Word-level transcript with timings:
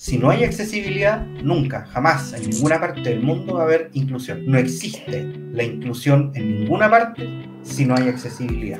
Si 0.00 0.16
no 0.16 0.30
hay 0.30 0.44
accesibilidad, 0.44 1.26
nunca, 1.42 1.84
jamás, 1.86 2.32
en 2.32 2.48
ninguna 2.48 2.78
parte 2.78 3.00
del 3.00 3.20
mundo 3.20 3.54
va 3.54 3.62
a 3.62 3.64
haber 3.64 3.90
inclusión. 3.94 4.46
No 4.46 4.56
existe 4.56 5.24
la 5.50 5.64
inclusión 5.64 6.30
en 6.36 6.60
ninguna 6.60 6.88
parte 6.88 7.28
si 7.62 7.84
no 7.84 7.96
hay 7.96 8.06
accesibilidad. 8.06 8.78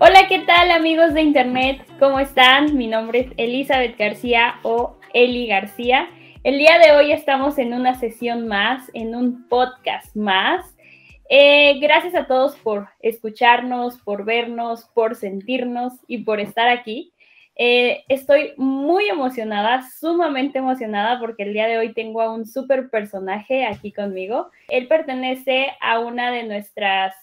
Hola, 0.00 0.26
¿qué 0.26 0.38
tal 0.46 0.70
amigos 0.70 1.12
de 1.12 1.20
Internet? 1.20 1.82
¿Cómo 1.98 2.18
están? 2.18 2.78
Mi 2.78 2.86
nombre 2.86 3.20
es 3.20 3.32
Elizabeth 3.36 3.98
García 3.98 4.54
o 4.62 4.96
Eli 5.12 5.48
García. 5.48 6.08
El 6.42 6.56
día 6.56 6.78
de 6.78 6.92
hoy 6.92 7.12
estamos 7.12 7.58
en 7.58 7.74
una 7.74 7.96
sesión 7.96 8.48
más, 8.48 8.90
en 8.94 9.14
un 9.14 9.46
podcast 9.50 10.16
más. 10.16 10.64
Eh, 11.28 11.78
gracias 11.78 12.14
a 12.14 12.26
todos 12.26 12.56
por 12.56 12.88
escucharnos, 13.00 13.98
por 13.98 14.24
vernos, 14.24 14.88
por 14.94 15.14
sentirnos 15.14 15.92
y 16.06 16.24
por 16.24 16.40
estar 16.40 16.68
aquí. 16.68 17.12
Eh, 17.60 18.04
estoy 18.08 18.52
muy 18.56 19.08
emocionada, 19.08 19.82
sumamente 19.90 20.60
emocionada, 20.60 21.18
porque 21.18 21.42
el 21.42 21.52
día 21.52 21.66
de 21.66 21.76
hoy 21.76 21.92
tengo 21.92 22.22
a 22.22 22.32
un 22.32 22.46
super 22.46 22.88
personaje 22.88 23.66
aquí 23.66 23.92
conmigo. 23.92 24.52
Él 24.68 24.86
pertenece 24.86 25.72
a 25.80 25.98
una 25.98 26.30
de 26.30 26.44
nuestras, 26.44 27.16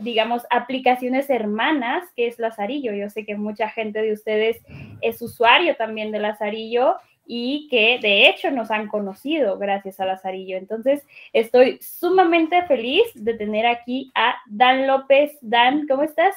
digamos, 0.00 0.42
aplicaciones 0.50 1.30
hermanas, 1.30 2.02
que 2.16 2.26
es 2.26 2.40
Lazarillo. 2.40 2.92
Yo 2.94 3.08
sé 3.10 3.24
que 3.24 3.36
mucha 3.36 3.70
gente 3.70 4.02
de 4.02 4.12
ustedes 4.12 4.56
es 5.02 5.22
usuario 5.22 5.76
también 5.76 6.10
de 6.10 6.18
Lazarillo 6.18 6.96
y 7.24 7.68
que 7.70 8.00
de 8.02 8.28
hecho 8.28 8.50
nos 8.50 8.72
han 8.72 8.88
conocido 8.88 9.56
gracias 9.56 10.00
a 10.00 10.04
Lazarillo. 10.04 10.56
Entonces, 10.56 11.04
estoy 11.32 11.78
sumamente 11.80 12.60
feliz 12.66 13.04
de 13.14 13.34
tener 13.34 13.66
aquí 13.66 14.10
a 14.16 14.34
Dan 14.46 14.88
López. 14.88 15.38
Dan, 15.42 15.86
¿cómo 15.86 16.02
estás? 16.02 16.34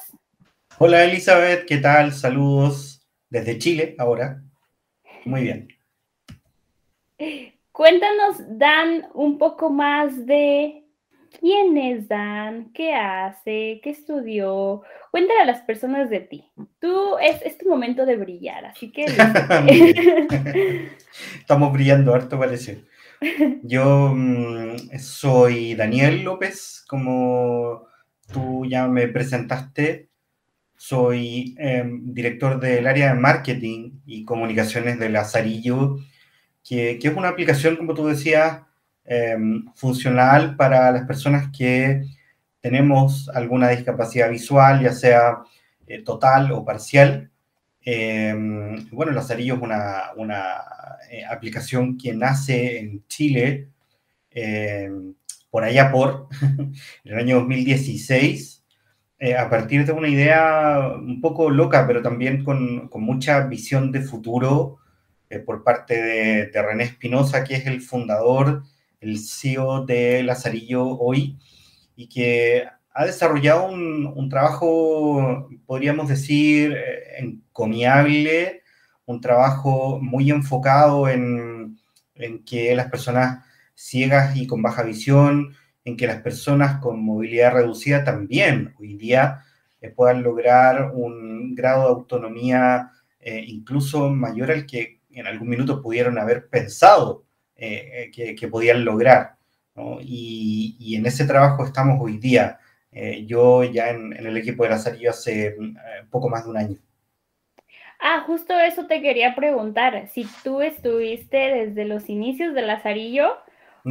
Hola 0.77 1.03
Elizabeth, 1.03 1.65
¿qué 1.65 1.79
tal? 1.79 2.13
Saludos 2.13 2.98
desde 3.29 3.57
Chile 3.57 3.95
ahora. 3.97 4.41
Muy 5.25 5.43
bien. 5.43 5.67
Cuéntanos, 7.71 8.37
Dan, 8.57 9.07
un 9.13 9.37
poco 9.37 9.69
más 9.69 10.25
de 10.25 10.83
quién 11.39 11.77
es 11.77 12.07
Dan, 12.07 12.71
qué 12.73 12.93
hace, 12.93 13.79
qué 13.83 13.89
estudió. 13.91 14.81
Cuéntale 15.11 15.41
a 15.41 15.45
las 15.45 15.61
personas 15.61 16.09
de 16.09 16.19
ti. 16.21 16.45
Tú 16.79 17.17
es, 17.19 17.41
es 17.43 17.57
tu 17.57 17.69
momento 17.69 18.05
de 18.05 18.17
brillar, 18.17 18.65
así 18.65 18.91
que. 18.91 19.05
Estamos 21.39 21.73
brillando 21.73 22.13
harto, 22.13 22.37
parece. 22.37 22.83
Yo 23.63 24.13
mm, 24.15 24.97
soy 24.97 25.75
Daniel 25.75 26.23
López, 26.23 26.85
como 26.87 27.87
tú 28.31 28.65
ya 28.65 28.87
me 28.87 29.07
presentaste 29.07 30.08
soy 30.79 31.55
em, 31.59 32.13
director 32.13 32.57
del 32.57 32.87
área 32.87 33.13
de 33.13 33.19
marketing 33.19 33.99
y 34.05 34.23
comunicaciones 34.23 34.97
de 34.97 35.09
Lazarillo, 35.09 35.97
que, 36.63 36.97
es 37.03 37.15
una 37.17 37.27
aplicación, 37.27 37.75
como 37.75 37.93
tú 37.93 38.07
decías, 38.07 38.61
em, 39.03 39.65
funcional 39.75 40.55
para 40.55 40.89
las 40.91 41.05
personas 41.05 41.49
que 41.55 42.03
tenemos 42.61 43.29
alguna 43.35 43.69
discapacidad 43.69 44.29
visual, 44.29 44.81
ya 44.81 44.93
sea 44.93 45.39
eh, 45.85 46.01
total 46.01 46.53
o 46.53 46.63
parcial. 46.63 47.29
Em, 47.81 48.89
bueno, 48.91 49.11
Lazarillo 49.11 49.55
es 49.55 49.61
una, 49.61 50.11
una 50.15 50.43
eh, 51.11 51.25
aplicación 51.25 51.97
que 51.97 52.13
nace 52.13 52.79
en 52.79 53.05
Chile 53.07 53.69
por 55.49 55.63
allá 55.63 55.91
por 55.91 56.29
el 57.03 57.15
año 57.19 57.35
2016 57.39 58.58
eh, 59.21 59.35
a 59.35 59.49
partir 59.49 59.85
de 59.85 59.91
una 59.91 60.07
idea 60.07 60.93
un 60.95 61.19
poco 61.19 61.49
loca, 61.49 61.85
pero 61.85 62.01
también 62.01 62.43
con, 62.45 62.89
mucha 62.93 63.41
visión 63.47 63.91
de 63.91 64.01
futuro 64.01 64.77
eh, 65.29 65.39
por 65.39 65.63
parte 65.65 66.01
de, 66.01 66.61
René 66.61 66.85
Espinosa, 66.85 67.43
que 67.43 67.55
es 67.55 67.65
el 67.65 67.81
fundador, 67.81 68.63
el 69.01 69.19
CEO 69.19 69.85
de 69.85 70.23
Lazarillo 70.23 70.85
hoy, 70.97 71.37
y 71.97 72.07
que 72.07 72.65
ha 72.93 73.05
desarrollado 73.05 73.67
un, 73.67 74.29
trabajo, 74.29 75.49
podríamos 75.65 76.07
decir, 76.07 76.73
eh, 76.77 77.19
encomiable, 77.19 78.63
un 79.05 79.19
trabajo 79.19 79.99
muy 80.01 80.31
enfocado 80.31 81.09
en, 81.09 81.77
en 82.15 82.45
que 82.45 82.73
las 82.73 82.89
personas 82.89 83.45
ciegas 83.75 84.37
y 84.37 84.47
con 84.47 84.61
baja 84.61 84.83
visión 84.83 85.55
en 85.89 85.97
que 85.97 86.07
las 86.07 86.21
personas 86.21 86.79
con 86.79 87.03
movilidad 87.03 87.53
reducida 87.53 88.03
también 88.03 88.73
hoy 88.79 88.95
día 88.95 89.43
eh, 89.81 89.89
puedan 89.89 90.23
lograr 90.23 90.91
un 90.93 91.55
grado 91.55 91.83
de 91.83 91.89
autonomía 91.89 92.91
eh, 93.19 93.43
incluso 93.47 94.09
mayor 94.09 94.51
al 94.51 94.65
que 94.65 95.01
en 95.11 95.27
algún 95.27 95.49
minuto 95.49 95.81
pudieron 95.81 96.17
haber 96.17 96.47
pensado 96.47 97.25
eh, 97.55 98.09
que, 98.13 98.47
podían 98.47 98.85
lograr. 98.85 99.35
Y, 100.01 100.95
en 100.95 101.05
ese 101.05 101.25
trabajo 101.25 101.65
estamos 101.65 101.97
hoy 101.99 102.17
día. 102.17 102.59
yo 103.25 103.63
ya 103.63 103.89
en, 103.89 104.13
el 104.13 104.37
equipo 104.37 104.63
de 104.63 104.69
Lazarillo 104.69 105.09
hace 105.09 105.55
poco 106.09 106.29
más 106.29 106.45
de 106.45 106.49
un 106.49 106.57
año. 106.57 106.77
Ah, 107.99 108.23
justo 108.25 108.57
eso 108.57 108.87
te 108.87 109.01
quería 109.01 109.35
preguntar. 109.35 110.07
Si 110.07 110.25
tú 110.43 110.61
estuviste 110.61 111.37
desde 111.37 111.83
los 111.83 112.09
inicios 112.09 112.53
de 112.53 112.61
Lazarillo 112.61 113.35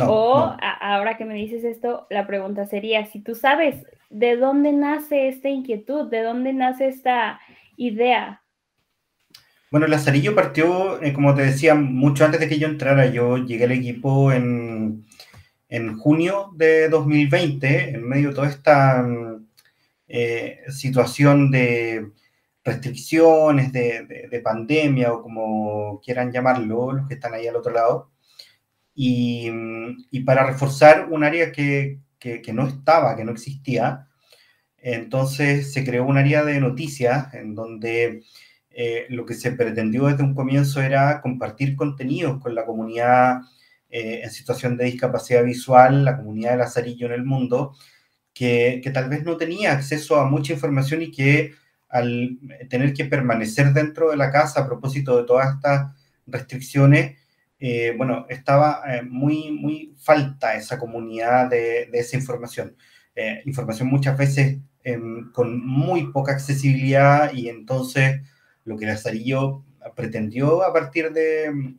o 0.00 0.56
ahora 0.80 1.16
que 1.16 1.24
me 1.24 1.34
dices 1.34 1.64
esto, 1.64 2.06
la 2.10 2.26
pregunta 2.26 2.66
sería, 2.66 3.06
si 3.06 3.20
tú 3.20 3.34
sabes 3.34 3.84
de 4.10 4.36
dónde 4.36 4.72
nace 4.72 5.28
esta 5.28 5.48
inquietud, 5.48 6.10
de 6.10 6.22
dónde 6.22 6.52
nace 6.52 6.88
esta 6.88 7.40
idea. 7.76 8.42
Bueno, 9.70 9.86
Lazarillo 9.86 10.34
partió, 10.34 11.02
eh, 11.02 11.12
como 11.12 11.34
te 11.34 11.42
decía, 11.42 11.74
mucho 11.74 12.24
antes 12.24 12.40
de 12.40 12.48
que 12.48 12.58
yo 12.58 12.68
entrara. 12.68 13.06
Yo 13.06 13.36
llegué 13.36 13.64
al 13.64 13.72
equipo 13.72 14.32
en, 14.32 15.04
junio 15.98 16.50
de 16.56 16.88
2020, 16.88 17.90
en 17.90 18.08
medio 18.08 18.30
de 18.30 18.34
toda 18.34 18.48
esta 18.48 19.06
eh, 20.08 20.60
situación 20.70 21.50
de 21.50 22.12
restricciones, 22.64 23.72
de, 23.72 24.28
de, 24.30 24.40
pandemia 24.40 25.12
o 25.12 25.22
como 25.22 26.00
quieran 26.02 26.32
llamarlo, 26.32 26.92
los 26.92 27.08
que 27.08 27.14
están 27.14 27.34
ahí 27.34 27.46
al 27.46 27.56
otro 27.56 27.72
lado. 27.72 28.10
Y, 29.00 29.48
para 30.26 30.44
reforzar 30.44 31.06
un 31.08 31.22
área 31.22 31.52
que, 31.52 32.00
no 32.52 32.66
estaba, 32.66 33.14
que 33.14 33.24
no 33.24 33.30
existía, 33.30 34.08
entonces 34.76 35.72
se 35.72 35.84
creó 35.84 36.04
un 36.04 36.18
área 36.18 36.42
de 36.42 36.58
noticias 36.58 37.32
en 37.32 37.54
donde 37.54 38.24
eh, 38.70 39.06
lo 39.10 39.24
que 39.24 39.34
se 39.34 39.52
pretendió 39.52 40.06
desde 40.06 40.24
un 40.24 40.34
comienzo 40.34 40.82
era 40.82 41.20
compartir 41.20 41.76
contenidos 41.76 42.40
con 42.42 42.56
la 42.56 42.66
comunidad 42.66 43.42
eh, 43.88 44.22
en 44.24 44.30
situación 44.32 44.76
de 44.76 44.86
discapacidad 44.86 45.44
visual, 45.44 46.04
la 46.04 46.16
comunidad 46.16 46.52
de 46.52 46.56
Lazarillo 46.58 47.06
en 47.06 47.12
el 47.12 47.24
mundo, 47.24 47.76
que, 48.34 48.80
que, 48.82 48.90
tal 48.90 49.08
vez 49.08 49.22
no 49.22 49.36
tenía 49.36 49.72
acceso 49.74 50.18
a 50.18 50.28
mucha 50.28 50.54
información 50.54 51.02
y 51.02 51.12
que 51.12 51.52
al 51.88 52.36
tener 52.68 52.92
que 52.94 53.04
permanecer 53.04 53.72
dentro 53.72 54.10
de 54.10 54.16
la 54.16 54.32
casa 54.32 54.60
a 54.60 54.66
propósito 54.66 55.16
de 55.16 55.24
todas 55.24 55.54
estas 55.54 55.92
restricciones, 56.26 57.16
eh, 57.60 57.94
bueno, 57.96 58.26
estaba 58.28 58.82
eh, 58.86 59.02
muy, 59.02 59.50
muy 59.50 59.94
falta 59.98 60.54
esa 60.54 60.78
comunidad 60.78 61.50
de, 61.50 61.88
esa 61.92 62.16
información. 62.16 62.76
Eh, 63.14 63.42
información 63.46 63.88
muchas 63.88 64.16
veces 64.16 64.58
em, 64.84 65.32
con 65.32 65.66
muy 65.66 66.12
poca 66.12 66.32
accesibilidad 66.32 67.32
y 67.32 67.48
entonces 67.48 68.20
lo 68.64 68.76
que 68.76 68.86
Lazarillo 68.86 69.64
pretendió 69.96 70.62
a 70.62 70.72
partir 70.72 71.12
de, 71.12 71.76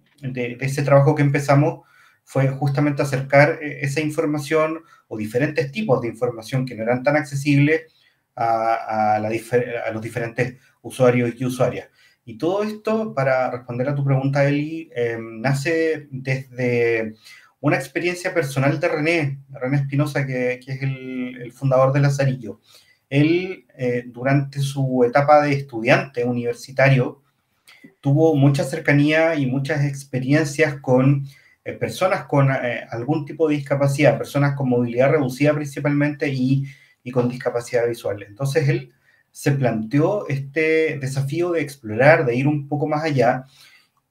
ese 0.59 0.83
trabajo 0.83 1.15
que 1.15 1.21
empezamos 1.21 1.87
fue 2.25 2.49
justamente 2.49 3.01
acercar 3.01 3.59
esa 3.61 4.01
información 4.01 4.81
o 5.07 5.17
diferentes 5.17 5.71
tipos 5.71 6.01
de 6.01 6.09
información 6.09 6.65
que 6.65 6.75
no 6.75 6.83
eran 6.83 7.03
tan 7.03 7.15
accesibles 7.15 7.83
a 8.35 9.19
los 9.93 10.01
diferentes 10.01 10.57
usuarios 10.81 11.33
y 11.37 11.45
usuarias. 11.45 11.89
Y 12.29 12.37
todo 12.37 12.61
esto, 12.61 13.15
para 13.15 13.49
responder 13.49 13.89
a 13.89 13.95
tu 13.95 14.05
pregunta, 14.05 14.47
Eli, 14.47 14.87
em, 14.93 15.41
nace 15.41 16.07
desde 16.11 17.15
una 17.59 17.75
experiencia 17.75 18.35
personal 18.35 18.79
de 18.79 18.87
René, 18.87 19.39
René 19.49 19.77
Espinosa, 19.77 20.27
que, 20.27 20.59
es 20.63 20.81
el, 20.83 21.51
fundador 21.53 21.91
de 21.91 22.01
Lazarillo. 22.01 22.61
Él, 23.09 23.65
eh, 23.75 24.03
durante 24.05 24.59
su 24.59 25.03
etapa 25.03 25.41
de 25.41 25.53
estudiante 25.53 26.23
universitario, 26.23 27.23
tuvo 27.99 28.35
mucha 28.35 28.63
cercanía 28.63 29.33
y 29.33 29.47
muchas 29.47 29.83
experiencias 29.83 30.75
con 30.81 31.25
eh, 31.65 31.73
personas 31.73 32.25
con 32.25 32.51
eh, 32.51 32.85
algún 32.91 33.25
tipo 33.25 33.49
de 33.49 33.55
discapacidad, 33.55 34.19
personas 34.19 34.55
con 34.55 34.69
movilidad 34.69 35.09
reducida 35.09 35.55
principalmente 35.55 36.29
y, 36.29 36.65
y 37.03 37.09
con 37.09 37.27
discapacidad 37.27 37.87
visual. 37.87 38.21
Entonces, 38.21 38.69
él 38.69 38.93
se 39.39 39.53
planteó 39.53 40.27
este 40.27 40.99
desafío 40.99 41.51
de 41.53 41.61
explorar, 41.61 42.25
de 42.25 42.35
ir 42.35 42.45
un 42.45 42.67
poco 42.67 42.87
más 42.87 43.05
allá 43.05 43.45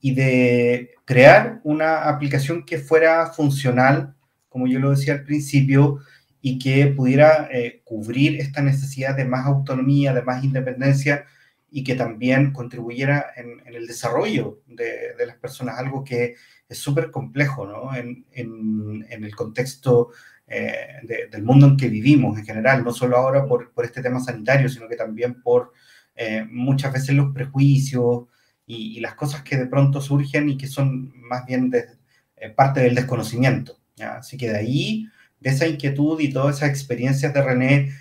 y 0.00 0.14
de 0.14 0.94
crear 1.04 1.60
una 1.64 2.08
aplicación 2.08 2.64
que 2.64 2.78
fuera 2.78 3.26
funcional, 3.26 4.14
como 4.48 4.66
yo 4.66 4.78
lo 4.78 4.88
decía 4.88 5.12
al 5.12 5.25
principio, 5.25 5.98
y 6.40 6.58
que 6.58 6.86
pudiera 6.86 7.46
eh, 7.52 7.82
cubrir 7.84 8.40
esta 8.40 8.62
necesidad 8.62 9.14
de 9.19 9.26
más 9.26 9.44
autonomía, 9.44 10.14
de 10.14 10.22
más 10.22 10.42
independencia 10.42 11.26
y 11.70 11.84
que 11.84 11.94
también 11.94 12.54
contribuyera 12.54 13.26
en, 13.36 13.60
el 13.66 13.86
desarrollo 13.86 14.62
de, 14.66 15.26
las 15.26 15.36
personas, 15.36 15.78
algo 15.78 16.04
que 16.04 16.36
es 16.66 16.78
súper 16.78 17.10
complejo 17.10 17.66
¿no? 17.66 17.94
en, 17.94 18.25
el 19.10 19.36
contexto 19.36 20.08
eh, 20.49 21.29
del 21.31 21.43
mundo 21.43 21.67
en 21.67 21.77
que 21.77 21.89
vivimos 21.89 22.39
en 22.39 22.45
general, 22.45 22.85
no 22.85 22.93
solo 22.93 23.17
ahora 23.17 23.47
por, 23.47 23.73
este 23.85 24.03
tema 24.03 24.21
sanitario, 24.21 24.69
sino 24.69 24.89
que 24.89 24.97
también 24.97 25.43
por 25.43 25.73
eh, 26.15 26.45
muchas 26.50 26.93
veces 26.93 27.15
los 27.15 27.33
prejuicios 27.33 28.27
y, 28.67 29.00
las 29.00 29.15
cosas 29.15 29.43
que 29.43 29.56
de 29.56 29.67
pronto 29.67 30.00
surgen 30.00 30.49
y 30.50 30.56
que 30.59 30.67
son 30.67 31.12
más 31.17 31.47
bien 31.47 31.71
de, 31.71 31.85
eh, 32.37 32.50
parte 32.50 32.81
del 32.81 32.95
desconocimiento. 32.95 33.79
Así 34.00 34.37
que 34.37 34.50
de 34.50 34.59
ahí, 34.59 35.06
de 35.41 35.50
esa 35.50 35.67
inquietud 35.67 36.21
y 36.21 36.33
todas 36.33 36.56
esas 36.56 36.71
experiencias 36.71 37.35
de 37.35 37.43
René, 37.43 37.93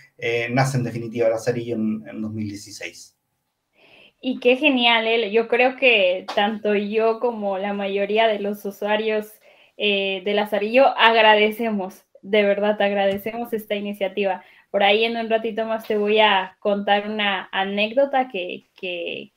nace 0.52 0.78
en 0.78 0.84
definitiva 0.84 1.30
la 1.30 1.38
serie 1.38 1.74
en, 1.74 2.04
en 2.08 2.22
2016. 2.22 3.18
Y 4.20 4.40
qué 4.40 4.56
genial, 4.56 5.06
¿eh? 5.08 5.32
yo 5.32 5.48
creo 5.48 5.76
que 5.76 6.26
tanto 6.36 6.74
yo 6.76 7.20
como 7.20 7.58
la 7.60 7.74
mayoría 7.74 8.28
de 8.28 8.40
los 8.40 8.66
usuarios 8.66 9.28
eh, 9.78 10.24
de 10.26 10.34
Lazarillo 10.34 10.88
agradecemos, 10.98 12.07
de 12.30 12.44
verdad 12.44 12.82
agradecemos 12.82 13.54
esta 13.54 13.76
iniciativa. 13.76 14.44
Por 14.70 14.84
ahí 14.84 15.06
en 15.06 15.16
un 15.16 15.30
ratito 15.30 15.66
más 15.66 15.88
te 15.88 15.98
voy 15.98 16.20
a 16.20 16.58
contar 16.60 17.10
una 17.10 17.48
anécdota 17.52 18.28
que, 18.28 18.66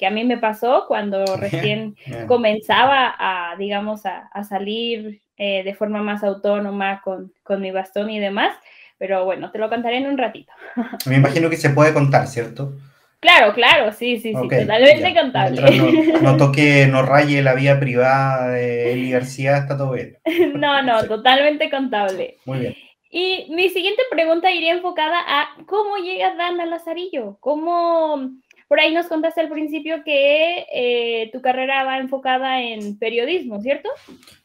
a 0.05 0.11
mí 0.11 0.25
me 0.25 0.39
pasó 0.39 0.87
cuando 0.89 1.25
recién 1.37 1.97
comenzaba 2.27 3.15
a, 3.17 3.57
digamos, 3.57 4.03
a, 4.07 4.45
salir 4.45 5.21
eh, 5.37 5.63
de 5.63 5.75
forma 5.75 6.03
más 6.03 6.25
autónoma 6.25 7.01
con, 7.03 7.33
con 7.43 7.61
mi 7.61 7.71
bastón 7.71 8.11
y 8.11 8.19
demás. 8.19 8.57
Pero 8.99 9.25
bueno, 9.25 9.51
te 9.51 9.59
lo 9.59 9.71
contaré 9.71 9.97
en 9.97 10.07
un 10.07 10.19
ratito. 10.19 10.53
Me 11.07 11.17
imagino 11.17 11.49
que 11.49 11.57
se 11.57 11.71
puede 11.71 11.95
contar, 11.95 12.27
¿cierto? 12.27 12.75
Claro, 13.21 13.53
claro, 13.53 13.93
sí, 13.93 14.19
sí, 14.19 14.33
sí, 14.35 14.49
totalmente 14.49 15.15
contable. 15.15 15.61
No, 16.23 16.37
toque, 16.39 16.87
no 16.87 17.03
raye 17.03 17.43
la 17.43 17.55
vida 17.55 17.79
privada 17.79 18.49
de 18.49 18.95
Eli 18.95 19.11
García, 19.11 19.59
está 19.59 19.77
todo 19.77 19.93
bien. 19.93 20.19
No, 20.55 20.83
no, 20.83 21.05
totalmente 21.05 21.71
contable. 21.71 22.39
Muy 22.47 22.61
bien. 22.61 22.75
Y 23.11 23.47
mi 23.51 23.69
siguiente 23.69 24.03
pregunta 24.11 24.51
iría 24.51 24.73
enfocada 24.73 25.19
a 25.27 25.49
cómo 25.67 25.97
llega 25.97 26.35
Dan 26.37 26.61
a 26.61 26.67
Lazarillo. 26.67 27.37
¿Cómo, 27.41 28.31
por 28.69 28.81
ahí 28.81 28.95
nos 28.95 29.07
contaste 29.07 29.41
al 29.41 29.49
principio 29.49 30.03
que 30.05 30.65
eh, 30.73 31.29
tu 31.33 31.43
carrera 31.43 31.85
va 31.85 31.99
enfocada 31.99 32.63
en 32.63 32.99
periodismo, 32.99 33.61
¿cierto? 33.61 33.91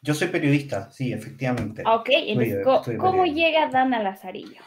Yo 0.01 0.15
soy 0.15 0.29
periodista, 0.29 0.89
sí, 0.89 1.13
efectivamente. 1.13 1.83
Ok, 1.85 2.09
entonces, 2.09 2.97
¿cómo, 2.97 3.25
llega 3.25 3.69
Dan 3.69 3.93
a 3.93 4.01
Lazarillo? 4.01 4.61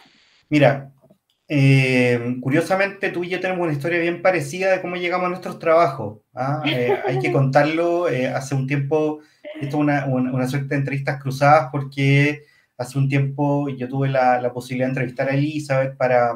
Mira, 0.48 0.92
eh, 1.50 2.36
curiosamente, 2.42 3.10
tú 3.10 3.24
y 3.24 3.30
yo 3.30 3.40
tenemos 3.40 3.64
una 3.64 3.72
historia 3.72 3.98
bien 4.00 4.20
parecida 4.20 4.70
de 4.70 4.82
cómo 4.82 4.96
llegamos 4.96 5.26
a 5.26 5.30
nuestros 5.30 5.58
trabajos. 5.58 6.20
¿ah? 6.34 6.62
Eh, 6.66 6.94
hay 7.06 7.18
que 7.18 7.32
contarlo. 7.32 8.08
Eh, 8.08 8.28
hace 8.28 8.54
un 8.54 8.66
tiempo, 8.66 9.20
esto 9.60 9.66
es 9.68 9.74
una, 9.74 10.06
una, 10.06 10.46
suerte 10.46 10.68
de 10.68 10.76
entrevistas 10.76 11.20
cruzadas 11.22 11.70
porque 11.72 12.42
hace 12.76 12.98
un 12.98 13.08
tiempo 13.08 13.68
yo 13.70 13.88
tuve 13.88 14.08
la, 14.10 14.40
la, 14.40 14.52
posibilidad 14.52 14.88
de 14.88 14.90
entrevistar 14.90 15.28
a 15.30 15.34
Elizabeth 15.34 15.96
para, 15.96 16.34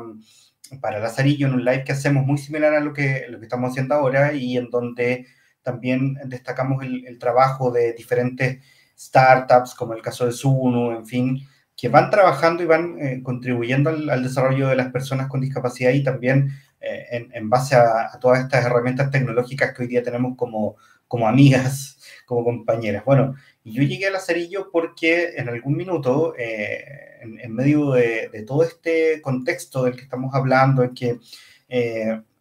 para 0.80 0.98
Lazarillo 0.98 1.46
en 1.46 1.54
un 1.54 1.64
live 1.64 1.84
que 1.84 1.92
hacemos 1.92 2.24
muy 2.24 2.38
similar 2.38 2.74
a 2.74 2.80
lo 2.80 2.94
que, 2.94 3.26
lo 3.28 3.38
que 3.38 3.44
estamos 3.44 3.70
haciendo 3.70 3.94
ahora 3.94 4.32
y 4.32 4.56
en 4.56 4.70
donde 4.70 5.26
también 5.62 6.14
destacamos 6.24 6.82
el, 6.82 7.06
el 7.06 7.18
trabajo 7.18 7.70
de 7.70 7.92
diferentes 7.92 8.64
startups, 8.98 9.74
como 9.74 9.92
el 9.92 10.02
caso 10.02 10.24
de 10.26 10.32
Suno, 10.32 10.96
en 10.96 11.06
fin, 11.06 11.38
que 11.82 11.88
van 11.88 12.10
trabajando 12.10 12.62
y 12.62 12.66
van 12.66 12.96
eh, 13.00 13.20
contribuyendo 13.24 13.90
al, 13.90 14.22
desarrollo 14.22 14.68
de 14.68 14.76
las 14.76 14.92
personas 14.92 15.26
con 15.26 15.40
discapacidad 15.40 15.90
y 15.90 16.04
también 16.04 16.52
eh, 16.80 17.26
en, 17.32 17.50
base 17.50 17.74
a, 17.74 18.20
todas 18.20 18.38
estas 18.38 18.64
herramientas 18.64 19.10
tecnológicas 19.10 19.74
que 19.74 19.82
hoy 19.82 19.88
día 19.88 20.00
tenemos 20.00 20.36
como, 20.36 20.76
como 21.08 21.26
amigas, 21.26 21.98
como 22.24 22.44
compañeras. 22.44 23.04
Bueno, 23.04 23.34
yo 23.64 23.82
llegué 23.82 24.06
a 24.06 24.10
Lazarillo 24.12 24.70
porque 24.70 25.30
en 25.36 25.48
algún 25.48 25.76
minuto, 25.76 26.36
eh, 26.38 27.18
en, 27.20 27.52
medio 27.52 27.90
de, 27.90 28.44
todo 28.46 28.62
este 28.62 29.20
contexto 29.20 29.82
del 29.82 29.96
que 29.96 30.02
estamos 30.02 30.32
hablando, 30.36 30.84
en 30.84 30.94
que 30.94 31.18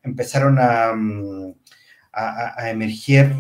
empezaron 0.03 0.59
a... 0.59 0.93
Mm, 0.93 1.55
a, 2.13 2.69
emerger, 2.69 3.31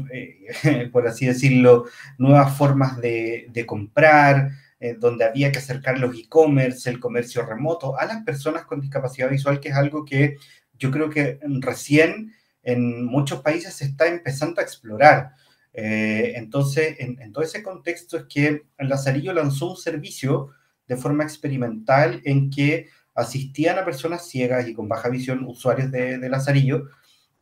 por 0.93 1.05
así 1.05 1.25
decirlo, 1.25 1.87
nuevas 2.17 2.55
formas 2.57 3.01
de, 3.01 3.47
de 3.49 3.65
comprar, 3.65 4.51
eh, 4.83 4.95
donde 4.99 5.25
había 5.25 5.51
que 5.51 5.59
acercar 5.59 5.99
los 5.99 6.17
e-commerce, 6.17 6.89
el 6.89 6.99
comercio 6.99 7.45
remoto 7.45 7.99
a 7.99 8.05
las 8.05 8.23
personas 8.23 8.65
con 8.65 8.81
discapacidad 8.81 9.29
visual, 9.29 9.59
que 9.59 9.69
es 9.69 9.75
algo 9.75 10.03
que 10.03 10.37
yo 10.73 10.89
creo 10.89 11.07
que 11.07 11.37
recién 11.59 12.33
en 12.63 13.05
muchos 13.05 13.43
países 13.43 13.75
se 13.75 13.85
está 13.85 14.07
empezando 14.07 14.59
a 14.59 14.63
explorar. 14.63 15.33
Eh, 15.71 16.33
entonces, 16.35 16.95
en, 16.97 17.31
todo 17.31 17.43
ese 17.43 17.61
contexto 17.61 18.17
es 18.17 18.23
que 18.23 18.63
Lazarillo 18.79 19.33
lanzó 19.33 19.69
un 19.69 19.77
servicio 19.77 20.49
de 20.87 20.97
forma 20.97 21.25
experimental 21.25 22.19
en 22.25 22.49
que 22.49 22.87
asistían 23.13 23.77
a 23.77 23.85
personas 23.85 24.27
ciegas 24.27 24.67
y 24.67 24.73
con 24.73 24.89
baja 24.89 25.09
visión, 25.09 25.43
usuarios 25.43 25.91
de, 25.91 26.27
Lazarillo, 26.27 26.89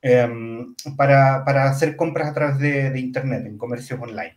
em, 0.02 0.76
para, 0.98 1.70
hacer 1.70 1.96
compras 1.96 2.28
a 2.28 2.34
través 2.34 2.60
de, 2.60 2.90
de 2.90 3.00
Internet, 3.00 3.46
en 3.46 3.58
comercios 3.58 3.98
online. 3.98 4.36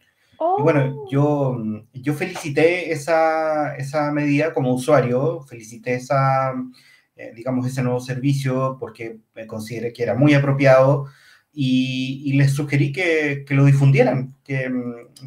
Y 0.58 0.62
bueno, 0.62 1.06
yo, 1.10 1.56
yo 1.92 2.14
felicité 2.14 2.92
esa, 2.92 3.76
esa 3.76 4.10
medida 4.12 4.52
como 4.52 4.74
usuario, 4.74 5.42
felicité 5.42 5.94
esa, 5.94 6.52
eh, 7.16 7.32
digamos, 7.34 7.66
ese 7.66 7.82
nuevo 7.82 8.00
servicio 8.00 8.76
porque 8.78 9.18
me 9.34 9.46
consideré 9.46 9.92
que 9.92 10.02
era 10.02 10.14
muy 10.14 10.34
apropiado 10.34 11.06
y, 11.52 12.22
y 12.24 12.32
les 12.34 12.52
sugerí 12.52 12.92
que, 12.92 13.44
que 13.46 13.54
lo 13.54 13.64
difundieran, 13.64 14.34
que, 14.44 14.70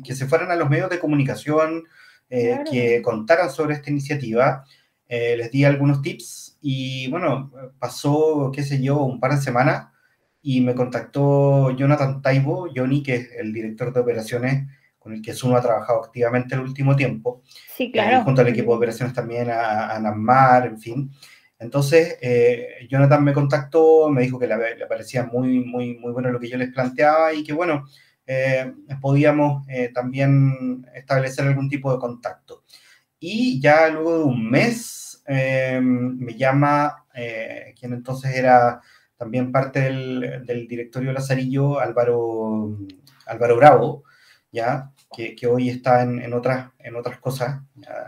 que, 0.03 0.15
se 0.15 0.27
fueran 0.27 0.51
a 0.51 0.55
los 0.55 0.69
medios 0.69 0.89
de 0.89 0.99
comunicación, 0.99 1.83
eh, 2.29 2.59
que 2.69 3.01
contaran 3.01 3.49
sobre 3.49 3.75
esta 3.75 3.91
iniciativa. 3.91 4.63
Eh, 5.07 5.35
les 5.37 5.51
di 5.51 5.63
algunos 5.63 6.01
tips 6.01 6.57
y 6.61 7.07
bueno, 7.09 7.51
pasó, 7.79 8.51
qué 8.53 8.63
sé 8.63 8.81
yo, 8.81 9.03
un 9.03 9.19
par 9.19 9.35
de 9.35 9.41
semanas 9.41 9.89
y 10.41 10.61
me 10.61 10.75
contactó 10.75 11.71
Jonathan 11.71 12.21
Taibo, 12.21 12.69
Johnny, 12.75 13.03
que 13.03 13.15
es 13.15 13.29
el 13.37 13.53
director 13.53 13.93
de 13.93 13.99
operaciones 13.99 14.67
con 15.05 15.13
el 15.13 15.21
que 15.21 15.35
Suno 15.35 15.55
ha 15.55 15.61
trabajado 15.61 16.03
activamente 16.03 16.55
el 16.55 16.61
último 16.61 16.95
tiempo. 16.95 17.43
Sí, 17.77 17.91
claro. 17.91 18.23
junto 18.23 18.41
al 18.41 18.47
equipo 18.47 18.71
de 18.71 18.77
operaciones 18.77 19.13
también, 19.13 19.51
a, 19.51 19.91
a 19.91 19.99
Namar, 19.99 20.65
en 20.65 20.79
fin. 20.79 21.11
Entonces, 21.59 22.17
eh, 22.21 22.87
Jonathan 22.89 23.23
me 23.23 23.31
contactó, 23.31 24.09
me 24.09 24.23
dijo 24.23 24.39
que 24.39 24.47
le, 24.47 24.87
parecía 24.89 25.23
muy, 25.23 25.63
muy, 25.63 25.95
muy 25.99 26.11
bueno 26.11 26.31
lo 26.31 26.39
que 26.39 26.49
yo 26.49 26.57
les 26.57 26.73
planteaba 26.73 27.35
y 27.35 27.43
que, 27.43 27.53
bueno, 27.53 27.85
eh, 28.25 28.73
podíamos 28.99 29.63
eh, 29.67 29.91
también 29.93 30.83
establecer 30.95 31.45
algún 31.45 31.69
tipo 31.69 31.93
de 31.93 31.99
contacto. 31.99 32.63
Y 33.19 33.61
ya 33.61 33.87
luego 33.89 34.17
de 34.17 34.23
un 34.23 34.49
mes 34.49 35.23
me 35.27 36.35
llama 36.35 37.05
quien 37.79 37.93
entonces 37.93 38.35
era 38.35 38.81
también 39.17 39.51
parte 39.51 39.81
del, 39.81 40.43
del 40.47 40.67
directorio 40.67 41.13
Lazarillo, 41.13 41.79
Álvaro, 41.79 42.79
Álvaro 43.27 43.55
Bravo, 43.55 44.03
¿ya? 44.51 44.91
Que, 45.15 45.47
hoy 45.47 45.69
está 45.69 46.03
en, 46.03 46.33
otras, 46.33 46.71
en 46.79 46.95
otras 46.95 47.19
cosas, 47.19 47.61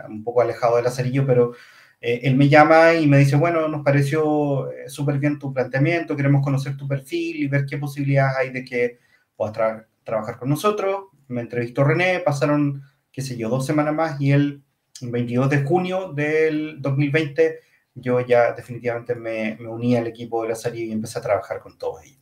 un 0.08 0.22
poco 0.22 0.42
alejado 0.42 0.76
del 0.76 0.86
acerillo, 0.86 1.26
pero 1.26 1.52
eh, 2.00 2.20
él 2.24 2.36
me 2.36 2.48
llama 2.48 2.94
y 2.94 3.06
me 3.06 3.18
dice, 3.18 3.36
bueno, 3.36 3.66
nos 3.68 3.82
pareció 3.82 4.70
eh, 4.70 4.88
súper 4.88 5.18
bien 5.18 5.38
tu 5.38 5.52
planteamiento, 5.52 6.16
queremos 6.16 6.42
conocer 6.44 6.76
tu 6.76 6.86
perfil 6.86 7.36
y 7.36 7.48
ver 7.48 7.66
qué 7.66 7.78
posibilidades 7.78 8.36
hay 8.36 8.50
de 8.50 8.64
que 8.64 8.98
puedas 9.36 9.84
trabajar 10.04 10.38
con 10.38 10.48
nosotros. 10.48 11.06
Me 11.28 11.40
entrevistó 11.40 11.84
René, 11.84 12.20
pasaron, 12.20 12.82
qué 13.10 13.22
sé 13.22 13.36
yo, 13.36 13.48
dos 13.48 13.66
semanas 13.66 13.94
más 13.94 14.20
y 14.20 14.32
el 14.32 14.62
22 15.00 15.50
de 15.50 15.64
junio 15.64 16.12
del 16.12 16.80
2020 16.80 17.60
yo 18.00 18.20
ya 18.20 18.52
definitivamente 18.52 19.14
me, 19.14 19.56
me 19.58 19.68
uní 19.68 19.96
al 19.96 20.06
equipo 20.06 20.42
de 20.42 20.50
la 20.50 20.54
serie 20.54 20.84
y 20.84 20.92
empecé 20.92 21.18
a 21.18 21.22
trabajar 21.22 21.60
con 21.60 21.76
todos 21.76 22.04
ellos. 22.04 22.18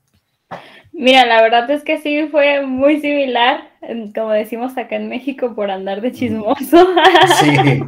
Mira, 0.92 1.26
la 1.26 1.42
verdad 1.42 1.70
es 1.70 1.84
que 1.84 1.98
sí 1.98 2.28
fue 2.30 2.62
muy 2.62 3.00
similar, 3.00 3.70
como 4.14 4.30
decimos 4.30 4.76
acá 4.78 4.96
en 4.96 5.08
México, 5.08 5.54
por 5.54 5.70
andar 5.70 6.00
de 6.00 6.12
chismoso. 6.12 6.86
Sí. 7.40 7.80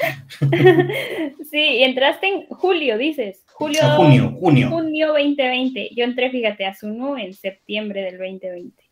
sí, 1.50 1.58
y 1.58 1.82
entraste 1.82 2.26
en 2.26 2.46
julio, 2.48 2.98
dices. 2.98 3.44
Julio, 3.52 3.82
junio, 3.96 4.36
junio. 4.40 4.70
Junio 4.70 5.08
2020. 5.08 5.90
Yo 5.94 6.04
entré, 6.04 6.30
fíjate, 6.30 6.64
a 6.64 6.74
Suno 6.74 7.18
en 7.18 7.34
septiembre 7.34 8.02
del 8.02 8.18
2020. 8.18 8.82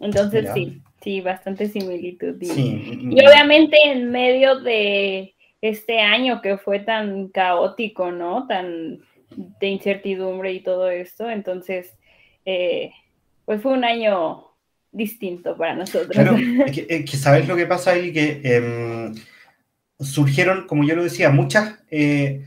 Entonces 0.00 0.50
sí, 0.54 0.82
sí, 1.02 1.20
bastante 1.20 1.68
similitud. 1.68 2.36
y 2.40 3.20
obviamente 3.24 3.76
en 3.84 4.10
medio 4.10 4.60
de 4.60 5.34
este 5.60 6.00
año 6.00 6.42
que 6.42 6.58
fue 6.58 6.80
tan 6.80 7.28
caótico, 7.28 8.10
¿no? 8.10 8.46
Tan 8.46 9.00
de 9.30 9.66
incertidumbre 9.68 10.52
y 10.52 10.60
todo 10.60 10.90
esto, 10.90 11.30
entonces 11.30 11.96
eh, 12.44 12.92
pues 13.44 13.62
fue 13.62 13.72
un 13.72 13.84
año 13.84 14.44
distinto 14.92 15.56
para 15.56 15.74
nosotros. 15.74 16.10
Claro, 16.10 16.36
que, 16.72 17.06
sabes 17.08 17.48
lo 17.48 17.56
que 17.56 17.66
pasa 17.66 17.92
ahí, 17.92 18.12
que 18.12 18.40
em, 18.44 19.14
surgieron, 19.98 20.66
como 20.66 20.84
yo 20.84 20.96
lo 20.96 21.04
decía, 21.04 21.30
muchas, 21.30 21.78
eh, 21.90 22.44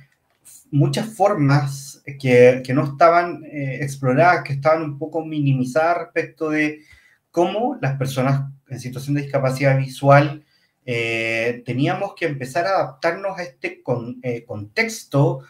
muchas 0.72 1.13
formas 1.16 2.01
que, 2.20 2.62
que 2.66 2.74
no 2.74 2.86
estaban 2.86 3.44
exploradas, 3.51 4.44
que 4.44 4.54
estaban 4.54 4.84
un 4.84 4.98
poco 4.98 5.25
minimizadas 5.25 5.98
respecto 5.98 6.50
de 6.50 6.82
cómo 7.32 7.77
las 7.82 7.98
personas 7.98 8.50
en 8.70 8.80
situación 8.80 9.16
de 9.16 9.24
discapacidad 9.24 9.77
visual 9.77 10.44
teníamos 11.66 12.16
que 12.16 12.25
empezar 12.25 12.66
a 12.66 12.75
adaptarnos 12.75 13.38
a 13.38 13.44
este 13.44 13.82
contexto 14.46 15.44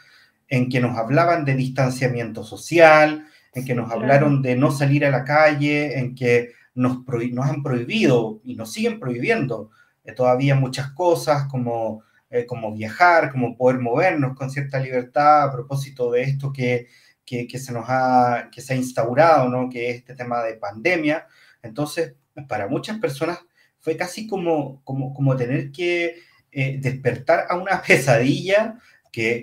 en 0.47 0.69
que 0.69 0.79
nos 0.79 0.97
hablaban 0.97 1.45
de 1.45 1.55
distanciamiento 1.55 2.43
social, 2.43 3.27
en 3.57 3.65
que 3.65 3.73
nos 3.73 3.91
hablaron 3.91 4.43
de 4.43 4.55
no 4.55 4.69
salir 4.69 5.03
a 5.03 5.09
la 5.09 5.23
calle, 5.23 5.97
en 5.97 6.13
que 6.13 6.51
nos, 6.75 6.99
nos 7.31 7.45
han 7.47 7.63
prohibido 7.63 8.39
y 8.43 8.55
nos 8.55 8.71
siguen 8.71 8.99
prohibiendo 8.99 9.71
eh, 10.03 10.11
todavía 10.13 10.53
muchas 10.53 10.91
cosas 10.91 11.47
como, 11.49 12.03
eh, 12.29 12.45
como 12.45 12.71
viajar, 12.71 13.31
como 13.31 13.57
poder 13.57 13.79
movernos 13.79 14.37
con 14.37 14.51
cierta 14.51 14.79
libertad 14.79 15.45
a 15.45 15.51
propósito 15.51 16.11
de 16.11 16.21
esto 16.21 16.53
que, 16.53 16.87
que, 17.25 17.47
se 17.57 17.73
nos 17.73 17.85
ha, 17.87 18.49
que 18.51 18.61
se 18.61 18.73
ha 18.73 18.77
instaurado, 18.77 19.49
¿no? 19.49 19.69
que 19.71 19.89
es 19.89 19.95
este 19.97 20.13
tema 20.13 20.43
de 20.43 20.53
pandemia. 20.53 21.25
Entonces, 21.63 22.13
para 22.47 22.67
muchas 22.67 22.99
personas 22.99 23.39
fue 23.79 23.97
casi 23.97 24.27
como, 24.27 24.83
como, 24.83 25.15
como 25.15 25.35
tener 25.35 25.71
que 25.71 26.17
eh, 26.51 26.77
despertar 26.79 27.47
a 27.49 27.57
una 27.57 27.81
pesadilla 27.87 28.77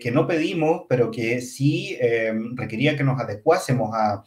que, 0.00 0.10
no 0.12 0.26
pedimos, 0.26 0.82
pero 0.88 1.10
que 1.10 1.40
sí 1.40 1.96
em, 2.00 2.56
requería 2.56 2.96
que 2.96 3.02
nos 3.02 3.20
adecuásemos 3.20 3.90
a, 3.92 4.22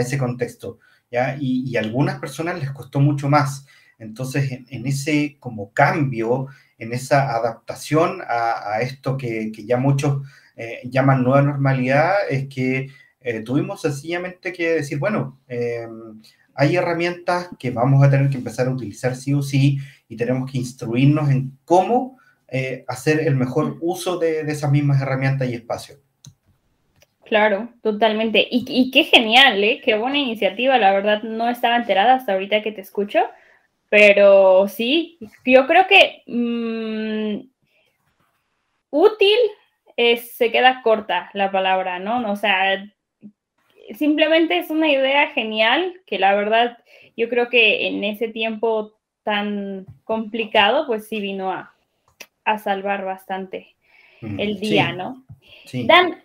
ese 0.00 0.16
contexto. 0.16 0.78
¿ya? 1.10 1.36
Y, 1.38 1.76
a 1.76 1.80
algunas 1.80 2.18
personas 2.18 2.58
les 2.58 2.70
costó 2.70 2.98
mucho 3.00 3.28
más. 3.28 3.66
Entonces, 3.98 4.50
en, 4.70 4.86
ese 4.86 5.36
como 5.38 5.72
cambio, 5.74 6.46
en 6.78 6.94
esa 6.94 7.34
adaptación 7.36 8.22
a, 8.26 8.80
esto 8.80 9.18
que, 9.18 9.52
ya 9.52 9.76
muchos 9.76 10.26
eh, 10.56 10.80
llaman 10.84 11.22
nueva 11.22 11.42
normalidad, 11.42 12.14
es 12.30 12.48
que 12.48 12.88
eh, 13.20 13.40
tuvimos 13.40 13.82
sencillamente 13.82 14.50
que 14.52 14.76
decir, 14.76 14.98
bueno, 14.98 15.40
em, 15.46 16.22
hay 16.54 16.76
herramientas 16.76 17.50
que 17.58 17.70
vamos 17.70 18.02
a 18.02 18.08
tener 18.08 18.30
que 18.30 18.38
empezar 18.38 18.66
a 18.66 18.70
utilizar 18.70 19.14
sí 19.14 19.34
o 19.34 19.42
sí 19.42 19.78
y 20.08 20.16
tenemos 20.16 20.50
que 20.50 20.56
instruirnos 20.56 21.28
en 21.28 21.58
cómo 21.66 22.15
eh, 22.48 22.84
hacer 22.86 23.20
el 23.20 23.34
mejor 23.34 23.76
uso 23.80 24.18
de, 24.18 24.40
esas 24.40 24.70
mismas 24.70 25.00
herramientas 25.00 25.48
y 25.48 25.54
espacios. 25.54 25.98
Claro, 27.24 27.70
totalmente. 27.82 28.46
Y, 28.48 28.90
qué 28.92 29.02
genial, 29.04 29.62
¿eh? 29.64 29.80
Qué 29.84 29.96
buena 29.96 30.18
iniciativa. 30.18 30.78
La 30.78 30.92
verdad, 30.92 31.22
no 31.24 31.48
estaba 31.48 31.76
enterada 31.76 32.14
hasta 32.14 32.34
ahorita 32.34 32.62
que 32.62 32.70
te 32.70 32.80
escucho, 32.80 33.18
pero 33.88 34.68
sí, 34.68 35.18
yo 35.44 35.66
creo 35.66 35.88
que 35.88 36.22
mm, 36.26 37.48
útil 38.90 39.38
se 39.96 40.52
queda 40.52 40.82
corta 40.82 41.30
la 41.32 41.50
palabra, 41.50 41.98
¿no? 41.98 42.30
O 42.30 42.36
sea, 42.36 42.86
simplemente 43.94 44.58
es 44.58 44.70
una 44.70 44.90
idea 44.90 45.28
genial 45.30 46.00
que 46.06 46.18
la 46.18 46.34
verdad 46.34 46.78
yo 47.16 47.28
creo 47.28 47.48
que 47.48 47.88
en 47.88 48.04
ese 48.04 48.28
tiempo 48.28 48.92
tan 49.22 49.86
complicado, 50.04 50.86
pues 50.86 51.08
sí 51.08 51.20
vino 51.20 51.50
a, 51.50 51.75
a 52.46 52.58
salvar 52.58 53.04
bastante 53.04 53.76
el 54.22 54.58
día, 54.58 54.92
¿no? 54.92 55.24
Sí. 55.66 55.86
Dan, 55.86 56.22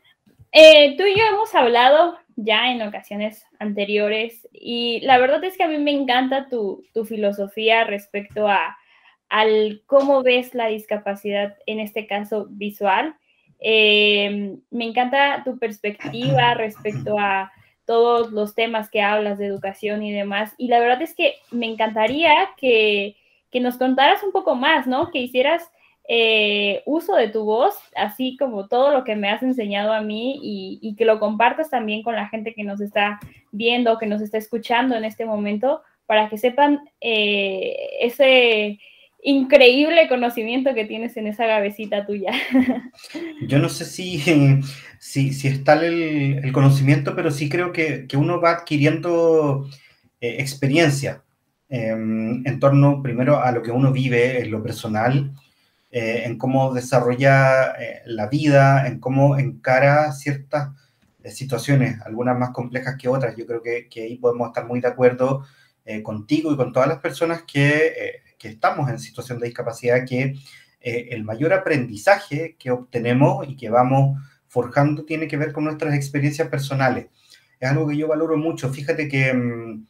eh, 0.52 0.96
tú 0.98 1.04
y 1.04 1.18
yo 1.18 1.26
hemos 1.26 1.54
hablado 1.56 2.18
ya 2.36 2.72
en 2.72 2.82
ocasiones 2.82 3.46
anteriores 3.60 4.48
y 4.54 5.00
la 5.02 5.18
verdad 5.18 5.44
es 5.44 5.58
que 5.58 5.64
a 5.64 5.68
mí 5.68 5.78
me 5.78 5.92
encanta 5.92 6.48
tu, 6.50 6.84
filosofía 7.06 7.84
respecto 7.84 8.48
a 8.48 8.78
al 9.30 9.82
cómo 9.86 10.24
ves 10.24 10.54
la 10.54 10.68
discapacidad, 10.68 11.56
en 11.66 11.80
este 11.80 12.06
caso 12.06 12.48
visual. 12.50 13.16
Em, 13.60 14.60
me 14.72 14.86
encanta 14.86 15.44
tu 15.46 15.58
perspectiva 15.58 16.54
respecto 16.56 17.18
a 17.18 17.52
todos 17.86 18.32
los 18.32 18.56
temas 18.56 18.90
que 18.90 19.02
hablas 19.02 19.38
de 19.38 19.46
educación 19.46 20.04
y 20.04 20.12
demás. 20.12 20.54
Y 20.58 20.68
la 20.68 20.80
verdad 20.80 21.02
es 21.02 21.16
que 21.16 21.36
me 21.50 21.66
encantaría 21.66 22.50
que, 22.58 23.16
que 23.52 23.62
nos 23.62 23.78
contaras 23.78 24.22
un 24.22 24.34
poco 24.34 24.56
más, 24.56 24.86
¿no? 24.86 25.12
Que 25.12 25.20
hicieras 25.20 25.72
eh, 26.08 26.82
uso 26.86 27.16
de 27.16 27.30
tu 27.30 27.46
voz, 27.46 27.76
así 27.96 28.36
como 28.38 28.68
todo 28.68 28.92
lo 28.92 29.04
que 29.04 29.16
me 29.16 29.30
has 29.30 29.44
enseñado 29.44 29.94
a 29.94 30.02
mí 30.02 30.40
y, 30.42 30.96
que 30.96 31.06
lo 31.06 31.20
compartas 31.20 31.70
también 31.70 32.04
con 32.04 32.16
la 32.16 32.28
gente 32.28 32.54
que 32.54 32.64
nos 32.64 32.82
está 32.82 33.20
viendo, 33.52 33.98
que 33.98 34.08
nos 34.08 34.22
está 34.22 34.38
escuchando 34.38 34.96
en 34.96 35.06
este 35.06 35.26
momento, 35.26 35.82
para 36.06 36.28
que 36.28 36.38
sepan 36.38 36.82
eh, 37.00 37.76
ese 38.02 38.80
increíble 39.24 40.08
conocimiento 40.10 40.74
que 40.74 40.86
tienes 40.86 41.16
en 41.16 41.28
esa 41.28 41.46
gavecita 41.46 42.06
tuya. 42.06 42.32
Yo 43.48 43.60
no 43.60 43.70
sé 43.70 43.86
si, 43.86 44.20
si, 45.00 45.48
es 45.48 45.64
tal 45.64 45.84
el, 45.84 46.52
conocimiento, 46.52 47.16
pero 47.16 47.32
sí 47.32 47.48
creo 47.48 47.72
que, 47.72 48.08
uno 48.18 48.42
va 48.42 48.52
adquiriendo 48.52 49.70
eh, 50.20 50.38
experiencia 50.40 51.24
em, 51.70 52.46
en 52.46 52.60
torno 52.60 53.02
primero 53.02 53.40
a 53.40 53.52
lo 53.52 53.62
que 53.62 53.72
uno 53.72 53.94
vive 53.94 54.42
en 54.42 54.52
lo 54.52 54.62
personal 54.64 55.32
eh, 55.92 56.24
en 56.26 56.38
cómo 56.38 56.74
desarrolla 56.74 57.74
eh, 57.74 58.02
la 58.06 58.28
vida, 58.28 58.88
en 58.88 59.00
cómo 59.00 59.38
encara 59.38 60.14
ciertas 60.14 60.70
eh, 61.22 61.32
situaciones, 61.32 62.02
algunas 62.02 62.38
más 62.38 62.52
complejas 62.52 62.96
que 62.98 63.10
otras. 63.10 63.36
Yo 63.36 63.46
creo 63.46 63.62
que, 63.62 63.90
ahí 63.98 64.18
podemos 64.18 64.48
estar 64.48 64.66
muy 64.66 64.80
de 64.80 64.88
acuerdo 64.88 65.46
contigo 66.04 66.54
y 66.54 66.56
con 66.56 66.72
todas 66.72 66.88
las 66.88 67.00
personas 67.00 67.44
que, 67.44 68.22
que, 68.38 68.48
estamos 68.48 68.90
en 68.90 69.00
situación 69.00 69.40
de 69.40 69.48
discapacidad, 69.48 70.06
que 70.08 70.36
el 70.80 71.24
mayor 71.26 71.52
aprendizaje 71.52 72.56
que 72.58 72.72
obtenemos 72.72 73.46
y 73.50 73.58
que 73.58 73.70
vamos 73.70 74.18
forjando 74.48 75.04
tiene 75.04 75.28
que 75.28 75.38
ver 75.38 75.52
con 75.52 75.66
nuestras 75.66 75.96
experiencias 75.96 76.48
personales. 76.48 77.08
Es 77.60 77.70
algo 77.70 77.88
que 77.88 77.98
yo 77.98 78.08
valoro 78.08 78.38
mucho. 78.38 78.72
Fíjate 78.72 79.10
que, 79.10 79.34
mm, 79.34 79.88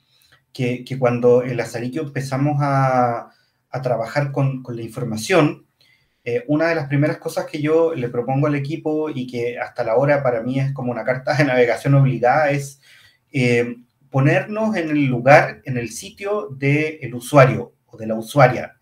que, 0.53 0.84
que 0.84 0.98
cuando 0.98 1.43
en 1.43 1.58
Lazarillo 1.58 2.03
empezamos 2.03 2.58
a, 2.62 3.31
a 3.70 3.81
trabajar 3.81 4.31
con, 4.31 4.63
con, 4.63 4.75
la 4.75 4.81
información, 4.81 5.65
eh, 6.24 6.44
una 6.48 6.68
de 6.68 6.75
las 6.75 6.88
primeras 6.88 7.18
cosas 7.18 7.46
que 7.46 7.62
yo 7.62 7.96
le 7.96 8.10
propongo 8.10 8.48
al 8.48 8.56
equipo 8.56 9.10
y 9.10 9.25
que 9.25 9.58
hasta 9.58 9.84
la 9.84 9.96
hora 9.96 10.22
para 10.22 10.42
mí 10.42 10.60
es 10.60 10.72
como 10.72 10.92
una 10.92 11.04
carta 11.04 11.34
de 11.34 11.46
navegación 11.46 11.96
obligada 11.96 12.51
es 12.51 12.80
eh, 13.32 13.78
ponernos 14.10 14.75
en 14.75 14.90
el 14.90 15.06
lugar, 15.06 15.62
en 15.66 15.78
el 15.78 15.90
sitio 15.90 16.50
del 16.51 17.13
usuario 17.16 17.74
o 17.88 17.98
de 17.98 18.08
la 18.08 18.16
usuaria 18.16 18.78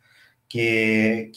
que, 0.49 1.31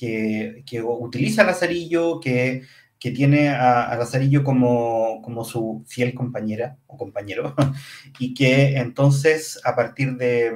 que, 0.66 0.82
utiliza 0.82 1.44
Lazarillo, 1.44 2.18
que, 2.18 2.62
que 2.98 3.10
tiene 3.10 3.50
a, 3.50 3.94
Lazarillo 3.96 4.42
como, 4.42 5.20
como, 5.22 5.44
su 5.44 5.84
fiel 5.86 6.14
compañera 6.14 6.78
o 6.86 6.96
compañero, 6.96 7.54
y 8.18 8.34
que 8.34 8.78
entonces 8.78 9.60
a 9.64 9.76
partir 9.76 10.16
de, 10.16 10.52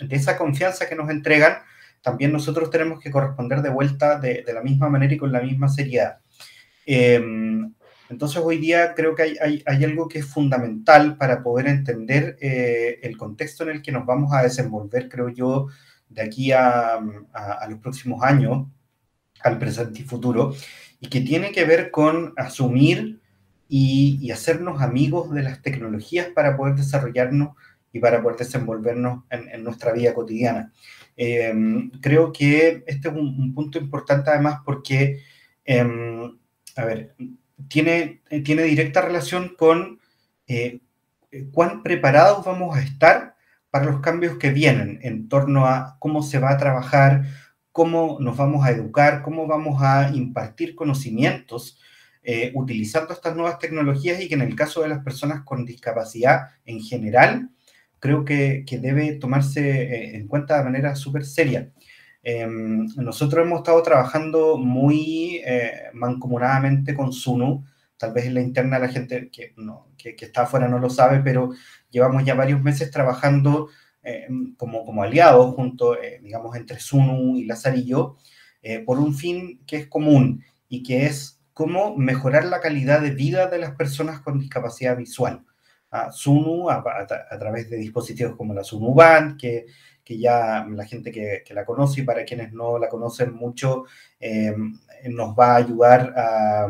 de 0.00 0.16
esa 0.16 0.38
confianza 0.38 0.88
que 0.88 0.94
nos 0.94 1.10
entregan, 1.10 1.58
también 2.02 2.32
nosotros 2.32 2.70
tenemos 2.70 3.00
que 3.00 3.10
corresponder 3.10 3.62
de 3.62 3.70
vuelta 3.70 4.18
de, 4.18 4.44
la 4.52 4.62
misma 4.62 4.88
manera 4.88 5.14
y 5.14 5.18
con 5.18 5.32
la 5.32 5.40
misma 5.40 5.68
seriedad. 5.68 6.18
Em, 6.84 7.72
entonces 8.08 8.40
hoy 8.42 8.58
día 8.58 8.94
creo 8.94 9.14
que 9.14 9.36
hay, 9.40 9.84
algo 9.84 10.08
que 10.08 10.20
es 10.20 10.26
fundamental 10.26 11.16
para 11.16 11.42
poder 11.42 11.66
entender 11.66 12.36
eh, 12.40 13.00
el 13.02 13.16
contexto 13.16 13.64
en 13.64 13.70
el 13.70 13.82
que 13.82 13.92
nos 13.92 14.06
vamos 14.06 14.32
a 14.32 14.42
desenvolver, 14.42 15.08
creo 15.08 15.28
yo, 15.28 15.66
de 16.08 16.22
aquí 16.22 16.52
a, 16.52 17.00
los 17.68 17.78
próximos 17.80 18.22
años, 18.22 18.66
al 19.42 19.58
presente 19.58 20.00
y 20.00 20.04
futuro, 20.04 20.54
y 21.00 21.08
que 21.08 21.20
tiene 21.20 21.52
que 21.52 21.64
ver 21.64 21.90
con 21.90 22.32
asumir 22.36 23.20
y, 23.68 24.30
hacernos 24.30 24.80
amigos 24.80 25.32
de 25.32 25.42
las 25.42 25.62
tecnologías 25.62 26.28
para 26.28 26.56
poder 26.56 26.76
desarrollarnos 26.76 27.56
y 27.96 28.00
para 28.00 28.22
poder 28.22 28.38
desenvolvernos 28.38 29.24
en 29.30 29.64
nuestra 29.64 29.92
vida 29.92 30.14
cotidiana. 30.14 30.72
Em, 31.16 31.90
creo 32.00 32.30
que 32.30 32.84
este 32.86 33.08
es 33.08 33.14
un, 33.14 33.54
punto 33.54 33.78
importante 33.78 34.30
además 34.30 34.60
porque, 34.64 35.22
em, 35.64 36.38
a 36.76 36.84
ver, 36.84 37.14
tiene, 37.68 38.22
tiene 38.44 38.64
directa 38.64 39.00
relación 39.00 39.54
con 39.56 39.98
eh, 40.46 40.80
cuán 41.52 41.82
preparados 41.82 42.44
vamos 42.44 42.76
a 42.76 42.82
estar 42.82 43.34
para 43.70 43.86
los 43.86 44.00
cambios 44.00 44.36
que 44.38 44.50
vienen 44.50 45.00
en 45.02 45.28
torno 45.28 45.66
a 45.66 45.96
cómo 45.98 46.22
se 46.22 46.38
va 46.38 46.50
a 46.52 46.58
trabajar, 46.58 47.24
cómo 47.72 48.18
nos 48.20 48.36
vamos 48.36 48.64
a 48.64 48.70
educar, 48.70 49.22
cómo 49.22 49.46
vamos 49.46 49.82
a 49.82 50.10
impartir 50.14 50.74
conocimientos 50.74 51.80
eh, 52.22 52.52
utilizando 52.54 53.14
estas 53.14 53.34
nuevas 53.36 53.58
tecnologías 53.58 54.20
y 54.20 54.28
que 54.28 54.34
en 54.34 54.42
el 54.42 54.54
caso 54.54 54.82
de 54.82 54.88
las 54.88 55.02
personas 55.02 55.42
con 55.44 55.64
discapacidad 55.64 56.50
en 56.64 56.80
general, 56.80 57.50
creo 57.98 58.24
que, 58.24 58.64
debe 58.80 59.14
tomarse 59.14 59.60
eh, 59.82 60.16
en 60.16 60.28
cuenta 60.28 60.58
de 60.58 60.64
manera 60.64 60.94
súper 60.96 61.24
seria. 61.24 61.70
Em, 62.22 62.86
nosotros 62.96 63.44
hemos 63.44 63.58
estado 63.60 63.82
trabajando 63.82 64.58
muy 64.58 65.40
eh, 65.44 65.90
mancomunadamente 65.94 66.94
con 66.94 67.12
Sunu, 67.12 67.64
tal 67.96 68.12
vez 68.12 68.26
en 68.26 68.34
la 68.34 68.40
interna 68.40 68.78
la 68.78 68.88
gente 68.88 69.30
que, 69.30 69.54
no, 69.56 69.88
que, 69.96 70.16
está 70.18 70.42
afuera 70.42 70.68
no 70.68 70.78
lo 70.78 70.90
sabe, 70.90 71.20
pero 71.20 71.50
llevamos 71.90 72.24
ya 72.24 72.34
varios 72.34 72.62
meses 72.62 72.90
trabajando 72.90 73.68
eh, 74.02 74.28
como, 74.56 74.84
como 74.84 75.02
aliados 75.02 75.54
junto, 75.54 75.96
digamos, 76.22 76.56
entre 76.56 76.80
Sunu 76.80 77.36
y 77.36 77.44
Lazarillo, 77.44 78.16
por 78.84 78.98
un 78.98 79.14
fin 79.14 79.60
que 79.64 79.76
es 79.76 79.86
común 79.86 80.42
y 80.68 80.82
que 80.82 81.06
es 81.06 81.40
cómo 81.54 81.96
mejorar 81.96 82.44
la 82.44 82.60
calidad 82.60 83.00
de 83.00 83.12
vida 83.12 83.46
de 83.46 83.58
las 83.58 83.76
personas 83.76 84.20
con 84.20 84.40
discapacidad 84.40 84.96
visual. 84.96 85.44
A 86.04 86.12
Sunu, 86.12 86.68
a, 86.70 86.82
través 87.38 87.70
de 87.70 87.76
dispositivos 87.76 88.36
como 88.36 88.54
la 88.54 88.64
Sunu 88.64 88.94
Band, 88.94 89.38
que, 89.38 89.66
que 90.04 90.18
ya 90.18 90.64
la 90.68 90.84
gente 90.84 91.10
que, 91.10 91.42
la 91.50 91.64
conoce 91.64 92.00
y 92.00 92.04
para 92.04 92.24
quienes 92.24 92.52
no 92.52 92.78
la 92.78 92.88
conocen 92.88 93.34
mucho, 93.34 93.84
eh, 94.20 94.54
nos 95.08 95.36
va 95.36 95.54
a 95.54 95.56
ayudar 95.56 96.14
a, 96.16 96.68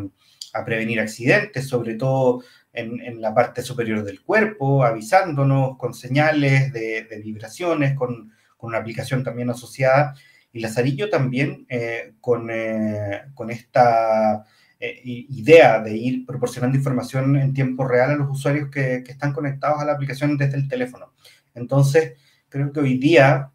prevenir 0.65 1.01
accidentes, 1.01 1.69
sobre 1.69 1.97
todo 1.97 2.43
en, 2.73 3.21
la 3.21 3.35
parte 3.35 3.61
superior 3.61 4.03
del 4.03 4.23
cuerpo, 4.23 4.85
avisándonos 4.85 5.77
con 5.77 5.93
señales 5.93 6.73
de, 6.73 7.21
vibraciones, 7.23 7.95
con, 7.95 8.33
con, 8.57 8.71
una 8.71 8.79
aplicación 8.79 9.23
también 9.23 9.51
asociada. 9.51 10.15
Y 10.55 10.61
Lazarillo 10.61 11.11
también 11.11 11.67
eh, 11.69 12.15
con, 12.23 12.49
eh, 12.51 13.25
con, 13.35 13.51
esta 13.51 14.47
eh, 14.89 15.01
idea 15.05 15.81
de 15.81 15.97
ir 15.97 16.27
proporcionando 16.27 16.77
información 16.77 17.37
en 17.37 17.55
tiempo 17.55 17.87
real 17.87 18.11
a 18.11 18.17
los 18.17 18.31
usuarios 18.31 18.71
que, 18.71 19.05
están 19.07 19.33
conectados 19.33 19.81
a 19.81 19.85
la 19.85 19.93
aplicación 19.93 20.37
desde 20.37 20.57
el 20.57 20.69
teléfono. 20.69 21.13
Entonces, 21.55 22.15
creo 22.49 22.73
que 22.73 22.81
hoy 22.81 22.99
día 22.99 23.51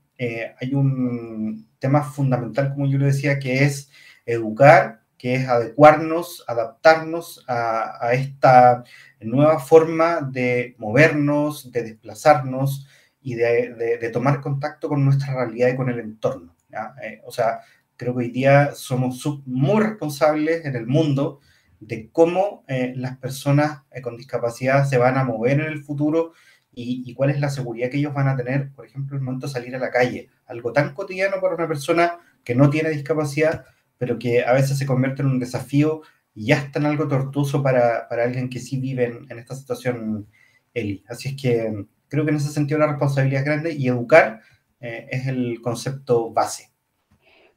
hay 0.59 0.75
un 0.75 1.67
tema 1.79 2.03
fundamental, 2.03 2.73
como 2.73 2.85
yo 2.85 2.99
le 2.99 3.07
decía, 3.07 3.39
que 3.39 3.63
es 3.63 3.89
educar, 4.23 5.01
que 5.17 5.35
es 5.35 5.47
adecuarnos, 5.47 6.43
adaptarnos 6.47 7.45
a, 7.47 8.11
esta 8.13 8.83
nueva 9.19 9.59
forma 9.59 10.21
de 10.21 10.75
movernos, 10.79 11.71
de 11.71 11.83
desplazarnos 11.83 12.87
y 13.21 13.35
de, 13.35 13.97
de, 13.99 14.09
tomar 14.09 14.41
contacto 14.41 14.89
con 14.89 15.05
nuestra 15.05 15.33
realidad 15.33 15.69
y 15.69 15.75
con 15.75 15.89
el 15.89 15.99
entorno. 15.99 16.55
Eh, 17.03 17.21
o 17.23 17.31
sea, 17.31 17.61
creo 18.01 18.15
que 18.15 18.25
hoy 18.25 18.31
día 18.31 18.71
somos 18.73 19.23
muy 19.45 19.83
responsables 19.83 20.65
en 20.65 20.75
el 20.75 20.87
mundo 20.87 21.39
de 21.79 22.09
cómo 22.11 22.65
eh, 22.67 22.93
las 22.95 23.17
personas 23.19 23.83
eh, 23.91 24.01
con 24.01 24.17
discapacidad 24.17 24.85
se 24.89 24.97
van 24.97 25.19
a 25.19 25.23
mover 25.23 25.59
en 25.59 25.67
el 25.67 25.83
futuro 25.83 26.33
y, 26.73 27.03
y, 27.05 27.13
cuál 27.13 27.29
es 27.29 27.39
la 27.39 27.51
seguridad 27.51 27.91
que 27.91 27.97
ellos 27.97 28.13
van 28.13 28.27
a 28.27 28.35
tener, 28.35 28.71
por 28.71 28.87
ejemplo, 28.87 29.15
el 29.15 29.21
momento 29.21 29.45
de 29.45 29.53
salir 29.53 29.75
a 29.75 29.79
la 29.79 29.91
calle. 29.91 30.29
Algo 30.47 30.73
tan 30.73 30.95
cotidiano 30.95 31.39
para 31.39 31.53
una 31.53 31.67
persona 31.67 32.17
que 32.43 32.55
no 32.55 32.71
tiene 32.71 32.89
discapacidad, 32.89 33.65
pero 33.99 34.17
que 34.17 34.43
a 34.43 34.53
veces 34.53 34.79
se 34.79 34.87
convierte 34.87 35.21
en 35.21 35.27
un 35.27 35.39
desafío 35.39 36.01
y 36.33 36.47
ya 36.47 36.57
está 36.57 36.79
en 36.79 36.87
algo 36.87 37.07
tortuoso 37.07 37.61
para, 37.61 38.07
para 38.09 38.23
alguien 38.23 38.49
que 38.49 38.59
sí 38.59 38.79
vive 38.79 39.21
en, 39.29 39.37
esta 39.37 39.53
situación, 39.53 40.27
Eli. 40.73 41.03
Así 41.07 41.29
es 41.29 41.35
que 41.39 41.85
creo 42.07 42.25
que 42.25 42.31
en 42.31 42.37
ese 42.37 42.49
sentido 42.49 42.79
la 42.79 42.87
responsabilidad 42.87 43.41
es 43.41 43.45
grande 43.45 43.73
y 43.73 43.87
educar 43.89 44.41
eh, 44.79 45.07
es 45.11 45.27
el 45.27 45.61
concepto 45.61 46.31
base. 46.31 46.70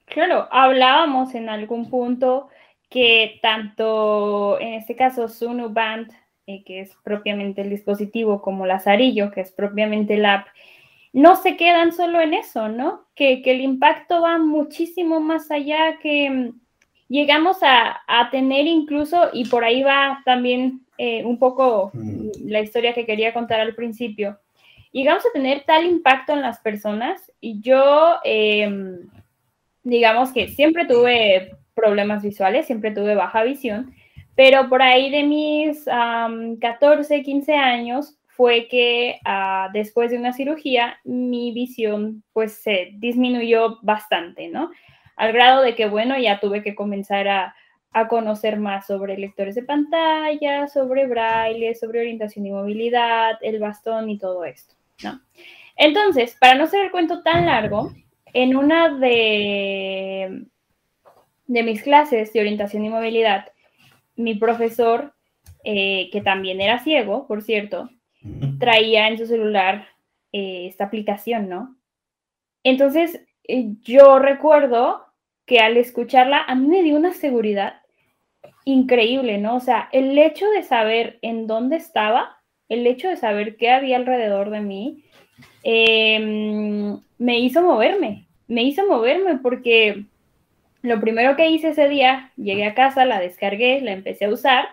Claro, 0.07 0.49
hablábamos 0.51 1.35
en 1.35 1.49
algún 1.49 1.91
punto 1.91 2.49
que 2.91 3.39
tanto 3.43 4.61
en 4.61 4.75
este 4.75 4.95
caso 4.95 5.29
Sunu 5.29 5.71
Band, 5.71 6.13
eh, 6.47 6.63
que 6.65 6.81
es 6.81 6.95
propiamente 7.03 7.63
el 7.63 7.71
dispositivo, 7.71 8.43
como 8.43 8.67
Lazarillo, 8.67 9.31
que 9.31 9.41
es 9.41 9.51
propiamente 9.51 10.15
el 10.15 10.27
app, 10.27 10.47
no 11.13 11.37
se 11.37 11.57
quedan 11.57 11.93
solo 11.93 12.21
en 12.21 12.35
eso, 12.35 12.69
¿no? 12.69 13.07
Que, 13.15 13.41
que 13.43 13.53
el 13.53 13.61
impacto 13.61 14.21
va 14.23 14.39
muchísimo 14.39 15.21
más 15.21 15.51
allá 15.51 15.99
que 16.01 16.53
llegamos 17.09 17.59
a, 17.63 18.01
tener 18.31 18.67
incluso, 18.67 19.31
y 19.33 19.47
por 19.47 19.65
ahí 19.65 19.83
va 19.83 20.21
también 20.25 20.81
eh, 20.99 21.25
un 21.25 21.39
poco 21.39 21.91
mm. 21.93 22.47
la 22.47 22.61
historia 22.61 22.95
que 22.95 23.07
quería 23.07 23.33
contar 23.33 23.61
al 23.61 23.75
principio, 23.75 24.39
llegamos 24.93 25.25
a 25.27 25.33
tener 25.33 25.65
tal 25.65 25.85
impacto 25.85 26.33
en 26.33 26.43
las 26.43 26.61
personas 26.61 27.33
y 27.41 27.61
yo, 27.61 28.17
em, 28.25 29.09
digamos 29.85 30.33
que 30.33 30.49
siempre 30.49 30.87
tuve 30.87 31.53
problemas 31.75 32.23
visuales, 32.23 32.67
siempre 32.67 32.91
tuve 32.91 33.15
baja 33.15 33.45
visión, 33.45 33.95
pero 34.35 34.69
por 34.69 34.83
ahí 34.83 35.11
de 35.11 35.23
mis 35.23 35.85
14, 36.61 37.23
15 37.23 37.55
años 37.55 38.17
fue 38.27 38.67
que 38.69 39.21
ah, 39.25 39.69
después 39.73 40.11
de 40.11 40.19
una 40.19 40.33
cirugía 40.33 40.99
mi 41.05 41.53
visión 41.53 42.25
pues 42.33 42.55
se 42.55 42.91
disminuyó 42.95 43.79
bastante, 43.83 44.49
¿no? 44.49 44.71
al 45.17 45.33
grado 45.33 45.63
de 45.63 45.75
que, 45.75 45.87
bueno, 45.87 46.19
ya 46.19 46.41
tuve 46.41 46.63
que 46.63 46.75
comenzar 46.75 47.29
a, 47.29 47.55
conocer 48.09 48.59
más 48.59 48.89
sobre 48.89 49.17
lectores 49.17 49.55
de 49.55 49.63
pantalla, 49.63 50.67
sobre 50.67 51.07
braille, 51.07 51.77
sobre 51.77 52.01
orientación 52.01 52.45
y 52.45 52.51
movilidad, 52.51 53.39
el 53.41 53.61
bastón 53.61 54.11
y 54.11 54.19
todo 54.19 54.45
esto, 54.45 54.75
¿no? 55.05 55.21
Entonces, 55.77 56.37
para 56.41 56.57
no 56.57 56.67
ser 56.67 56.87
el 56.87 56.91
cuento 56.91 57.23
tan 57.23 57.47
largo, 57.47 57.93
en 58.35 58.57
una 58.57 58.91
de, 58.91 60.45
de 61.47 61.63
mis 61.63 61.83
clases 61.83 62.33
de 62.33 62.41
orientación 62.41 62.85
y 62.85 62.91
movilidad, 62.91 63.47
mi 64.17 64.35
profesor, 64.35 65.15
eh, 65.65 66.11
que 66.13 66.21
también 66.21 66.61
era 66.61 66.81
ciego, 66.81 67.27
por 67.27 67.43
cierto, 67.43 67.89
traía 68.59 69.09
en 69.09 69.19
su 69.19 69.27
celular 69.27 69.89
eh, 70.33 70.67
esta 70.67 70.85
aplicación, 70.85 71.49
¿no? 71.49 71.77
Entonces, 72.63 73.25
eh, 73.47 73.75
yo 73.83 74.19
recuerdo 74.19 75.07
que 75.47 75.61
al 75.61 75.77
escucharla 75.77 76.43
a 76.43 76.55
mí 76.55 76.67
me 76.67 76.83
dio 76.83 76.97
una 76.97 77.13
seguridad 77.13 77.83
increíble, 78.65 79.39
¿no? 79.39 79.57
O 79.57 79.61
sea, 79.61 79.89
el 79.93 80.19
hecho 80.19 80.49
de 80.51 80.63
saber 80.63 81.19
en 81.23 81.47
dónde 81.47 81.77
estaba, 81.77 82.39
el 82.69 82.87
hecho 82.87 83.09
de 83.09 83.17
saber 83.17 83.57
qué 83.57 83.71
había 83.71 83.97
alrededor 83.97 84.51
de 84.51 84.61
mí, 84.61 85.05
em, 85.63 87.01
me 87.19 87.39
hizo 87.39 87.63
moverme, 87.63 88.27
me 88.49 88.63
hizo 88.63 88.87
moverme 88.87 89.39
porque 89.39 90.05
lo 90.83 91.01
primero 91.01 91.37
que 91.37 91.49
hice 91.49 91.71
ese 91.71 91.89
día, 91.89 92.33
llegué 92.37 92.67
a 92.67 92.75
casa, 92.75 93.05
la 93.05 93.21
descargué, 93.21 93.81
la 93.81 93.93
empecé 93.93 94.27
a 94.27 94.31
usar 94.31 94.67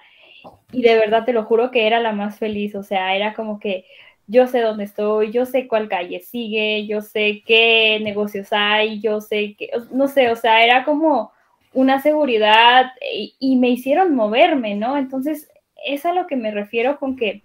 y 0.71 0.82
de 0.82 0.95
verdad 0.95 1.25
te 1.25 1.34
lo 1.34 1.43
juro 1.43 1.71
que 1.71 1.88
era 1.88 1.99
la 1.99 2.12
más 2.12 2.38
feliz, 2.38 2.75
o 2.75 2.84
sea, 2.84 3.15
era 3.15 3.34
como 3.34 3.60
que 3.60 3.86
yo 4.27 4.47
sé 4.47 4.62
dónde 4.62 4.86
estoy, 4.86 5.32
yo 5.32 5.45
sé 5.45 5.67
cuál 5.67 5.89
calle 5.89 6.21
sigue, 6.21 6.86
yo 6.88 7.01
sé 7.01 7.43
qué 7.45 7.99
negocios 8.01 8.47
hay, 8.51 9.01
yo 9.01 9.19
sé 9.19 9.56
que, 9.58 9.71
no 9.91 10.08
sé, 10.08 10.30
o 10.32 10.36
sea, 10.36 10.63
era 10.63 10.86
como 10.86 11.32
una 11.73 12.01
seguridad 12.01 12.91
y, 13.39 13.56
me 13.58 13.69
hicieron 13.69 14.15
moverme, 14.15 14.75
¿no? 14.75 14.97
Entonces, 14.97 15.49
es 15.86 16.06
a 16.06 16.13
lo 16.13 16.27
que 16.27 16.36
me 16.36 16.51
refiero 16.51 16.99
con 16.99 17.15
que 17.15 17.43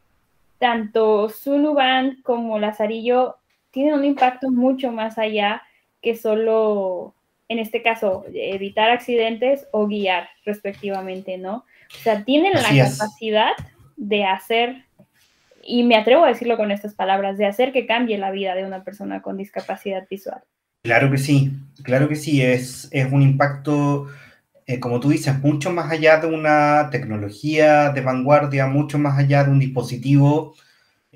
tanto 0.59 1.29
Sunuban 1.29 2.19
como 2.23 2.59
Lazarillo 2.59 3.37
tienen 3.77 3.93
un 3.93 4.07
impacto 4.07 4.51
mucho 4.51 4.91
más 4.91 5.19
allá 5.19 5.61
que 6.01 6.17
solo, 6.17 7.15
en 7.47 7.59
este 7.59 7.83
caso, 7.83 8.25
evitar 8.33 8.89
accidentes 8.89 9.67
o 9.71 9.87
guiar 9.87 10.31
respectivamente, 10.47 11.37
¿no? 11.37 11.57
O 11.95 11.99
sea, 12.03 12.25
tienen 12.25 12.55
la 12.55 12.63
capacidad 12.63 13.51
de 13.99 14.25
hacer 14.25 14.87
y 15.63 15.83
me 15.83 15.95
atrevo 15.95 16.25
a 16.25 16.29
decirlo 16.29 16.57
con 16.57 16.71
estas 16.71 16.95
palabras, 16.95 17.37
de 17.37 17.45
hacer 17.45 17.71
que 17.71 17.85
cambie 17.85 18.17
la 18.17 18.31
vida 18.31 18.55
de 18.55 18.65
una 18.65 18.83
persona 18.83 19.21
con 19.21 19.37
discapacidad 19.37 20.07
visual. 20.09 20.41
Claro 20.83 21.11
que 21.11 21.19
sí, 21.19 21.53
claro 21.83 22.09
que 22.09 22.17
sí, 22.17 22.41
es, 22.41 22.89
es 22.93 23.13
un 23.13 23.21
impacto, 23.21 24.07
eh, 24.67 24.81
como 24.81 25.01
tú 25.01 25.11
dices, 25.11 25.39
mucho 25.41 25.71
más 25.71 25.93
allá 25.93 26.17
de 26.17 26.29
una 26.29 26.89
tecnología 26.91 27.91
de 27.91 28.01
vanguardia, 28.01 28.69
mucho 28.69 28.99
más 28.99 29.19
allá 29.19 29.45
de 29.45 29.51
un 29.51 29.59
dispositivo, 29.59 30.55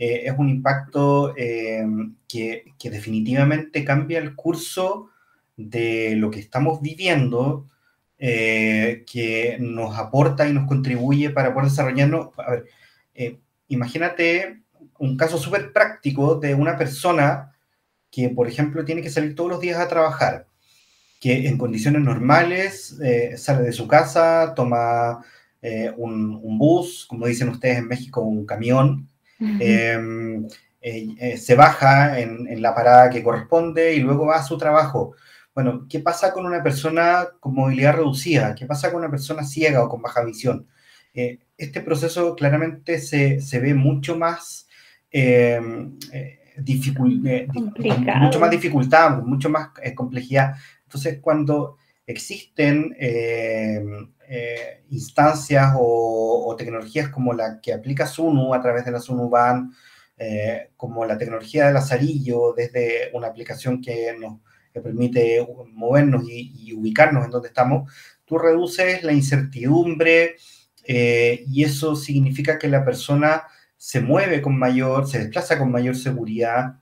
eh, 0.01 0.23
es 0.25 0.35
un 0.37 0.49
impacto 0.49 1.33
eh, 1.37 1.87
que, 2.27 2.65
definitivamente 2.83 3.85
cambia 3.85 4.19
el 4.19 4.35
curso 4.35 5.11
de 5.57 6.17
lo 6.17 6.33
que 6.33 6.41
estamos 6.41 6.81
viviendo, 6.83 7.67
que 8.19 9.57
nos 9.61 9.97
aporta 9.97 10.49
y 10.49 10.53
nos 10.53 10.67
contribuye 10.67 11.31
para 11.31 11.55
poder 11.55 11.71
desarrollarnos. 11.71 12.31
A 12.37 12.51
ver, 12.51 12.67
imagínate 13.69 14.61
un 14.99 15.17
caso 15.17 15.39
súper 15.39 15.73
práctico 15.73 16.35
de 16.35 16.55
una 16.55 16.77
persona 16.77 17.53
que, 18.11 18.29
por 18.29 18.49
ejemplo, 18.49 18.85
tiene 18.85 19.03
que 19.03 19.11
salir 19.11 19.35
todos 19.35 19.51
los 19.51 19.61
días 19.61 19.79
a 19.79 19.89
trabajar, 19.89 20.47
que 21.21 21.49
en 21.49 21.59
condiciones 21.59 22.03
normales 22.03 22.99
eh, 23.03 23.37
sale 23.37 23.63
de 23.63 23.73
su 23.73 23.87
casa, 23.87 24.53
toma 24.57 25.25
eh, 25.63 25.93
un, 25.97 26.59
bus, 26.59 27.07
como 27.09 27.27
dicen 27.27 27.49
ustedes 27.49 27.79
en 27.79 27.89
México, 27.89 28.23
un 28.23 28.47
camión, 28.47 29.09
em, 29.41 30.47
eh, 30.81 31.37
se 31.37 31.55
baja 31.55 32.21
en, 32.21 32.47
en, 32.47 32.63
la 32.63 32.75
parada 32.75 33.11
que 33.11 33.23
corresponde 33.23 33.95
y 33.95 34.01
luego 34.01 34.27
va 34.27 34.37
a 34.37 34.43
su 34.43 34.59
trabajo. 34.59 35.15
Bueno, 35.55 35.87
¿qué 35.89 36.01
pasa 36.01 36.33
con 36.33 36.47
una 36.47 36.63
persona 36.63 37.27
con 37.41 37.55
movilidad 37.55 37.97
reducida? 37.97 38.55
¿Qué 38.55 38.67
pasa 38.67 38.91
con 38.91 39.01
una 39.01 39.11
persona 39.11 39.45
ciega 39.45 39.83
o 39.83 39.89
con 39.89 40.03
baja 40.03 40.25
visión? 40.25 40.67
este 41.13 41.81
proceso 41.81 42.37
claramente 42.37 43.01
se, 43.01 43.41
se 43.41 43.59
ve 43.59 43.75
mucho 43.75 44.17
más 44.17 44.69
eh, 45.11 45.61
eh, 46.13 46.39
eh 46.57 47.47
mucho 48.21 48.41
más 48.41 48.51
dificultad, 48.51 49.23
mucho 49.23 49.51
más 49.51 49.71
eh, 49.83 49.95
complejidad. 49.95 50.55
Entonces, 50.85 51.19
cuando 51.21 51.79
existen 52.11 52.97
instancias 54.89 55.73
o, 55.77 56.55
tecnologías 56.59 57.09
como 57.09 57.33
la 57.33 57.61
que 57.61 57.73
aplica 57.73 58.07
Sunu 58.07 58.55
a 58.55 58.61
través 58.61 58.85
de 58.85 58.91
la 58.91 59.01
Sunu 59.01 59.29
Van, 59.29 59.73
como 60.77 61.05
la 61.05 61.19
tecnología 61.19 61.67
del 61.67 61.77
azarillo, 61.77 62.53
desde 62.55 63.11
una 63.15 63.29
aplicación 63.29 63.81
que 63.81 64.15
nos 64.19 64.41
permite 64.73 65.47
movernos 65.73 66.25
y, 66.29 66.73
ubicarnos 66.73 67.25
en 67.25 67.31
donde 67.31 67.49
estamos, 67.49 67.93
tú 68.25 68.39
reduces 68.39 69.03
la 69.03 69.13
incertidumbre 69.13 70.37
eh, 70.85 71.45
y 71.49 71.65
eso 71.65 71.97
significa 71.97 72.59
que 72.59 72.69
la 72.69 72.85
persona 72.85 73.45
se 73.77 74.01
mueve 74.01 74.41
con 74.41 74.59
mayor, 74.59 75.09
se 75.09 75.19
desplaza 75.19 75.59
con 75.59 75.71
mayor 75.71 75.97
seguridad 75.97 76.81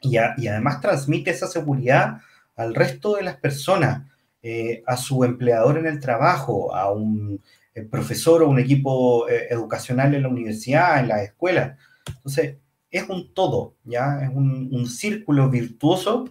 y, 0.00 0.16
además 0.16 0.80
transmite 0.80 1.30
esa 1.30 1.46
seguridad 1.46 2.18
al 2.56 2.74
resto 2.74 3.14
de 3.14 3.22
las 3.22 3.36
personas, 3.36 4.10
eh, 4.42 4.82
a 4.86 4.96
su 4.96 5.24
empleador 5.24 5.78
en 5.78 5.86
el 5.86 6.00
trabajo, 6.00 6.74
a 6.74 6.90
un 6.90 7.40
eh, 7.74 7.82
profesor 7.82 8.42
o 8.42 8.48
un 8.48 8.58
equipo 8.58 9.28
educacional 9.28 10.14
en 10.14 10.22
la 10.22 10.28
universidad, 10.28 11.00
en 11.00 11.08
la 11.08 11.22
escuela. 11.22 11.76
Entonces, 12.06 12.56
es 12.90 13.08
un 13.08 13.32
todo, 13.32 13.76
¿ya? 13.84 14.20
Es 14.22 14.30
un, 14.30 14.68
un 14.72 14.86
círculo 14.86 15.48
virtuoso 15.48 16.24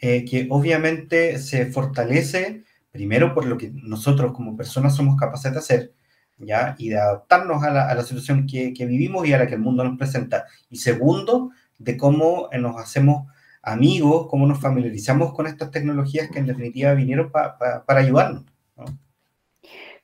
que 0.00 0.46
obviamente 0.48 1.40
se 1.40 1.66
fortalece 1.66 2.62
primero 2.98 3.34
por 3.34 3.46
lo 3.46 3.56
que 3.56 3.70
nosotros 3.70 4.32
como 4.32 4.56
personas 4.56 4.96
somos 4.96 5.16
capaces 5.16 5.52
de 5.52 5.58
hacer, 5.58 5.92
¿ya? 6.38 6.74
Y 6.78 6.88
de 6.90 6.98
adaptarnos 6.98 7.62
a 7.62 7.70
la, 7.70 8.02
situación 8.02 8.46
que, 8.46 8.72
vivimos 8.86 9.26
y 9.26 9.32
a 9.32 9.38
la 9.38 9.46
que 9.46 9.54
el 9.54 9.60
mundo 9.60 9.84
nos 9.84 9.98
presenta. 9.98 10.46
Y 10.70 10.78
segundo, 10.78 11.50
de 11.78 11.96
cómo 11.96 12.48
eh, 12.52 12.58
nos 12.58 12.76
hacemos 12.76 13.30
amigos, 13.62 14.28
cómo 14.28 14.46
nos 14.46 14.60
familiarizamos 14.60 15.34
con 15.34 15.46
estas 15.46 15.70
tecnologías 15.70 16.30
que 16.30 16.38
en 16.38 16.46
definitiva 16.46 16.94
vinieron 16.94 17.30
para 17.30 18.00
ayudarnos. 18.00 18.44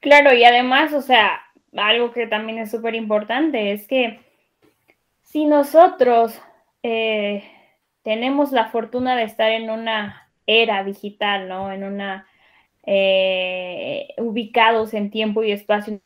Claro, 0.00 0.34
y 0.34 0.44
además, 0.44 0.92
o 0.92 1.00
sea, 1.00 1.40
algo 1.76 2.12
que 2.12 2.26
también 2.26 2.58
es 2.58 2.70
súper 2.70 2.94
importante 2.94 3.72
es 3.72 3.86
que 3.86 4.20
si 5.22 5.46
nosotros 5.46 6.40
eh, 6.82 7.44
tenemos 8.02 8.52
la 8.52 8.68
fortuna 8.68 9.16
de 9.16 9.24
estar 9.24 9.50
en 9.50 9.70
una 9.70 10.30
era 10.46 10.84
digital, 10.84 11.48
¿no? 11.48 11.72
En 11.72 11.84
una 11.84 12.26
eh, 12.84 14.08
ubicados 14.18 14.94
en 14.94 15.10
tiempo 15.10 15.42
y 15.42 15.52
espacio. 15.52 16.00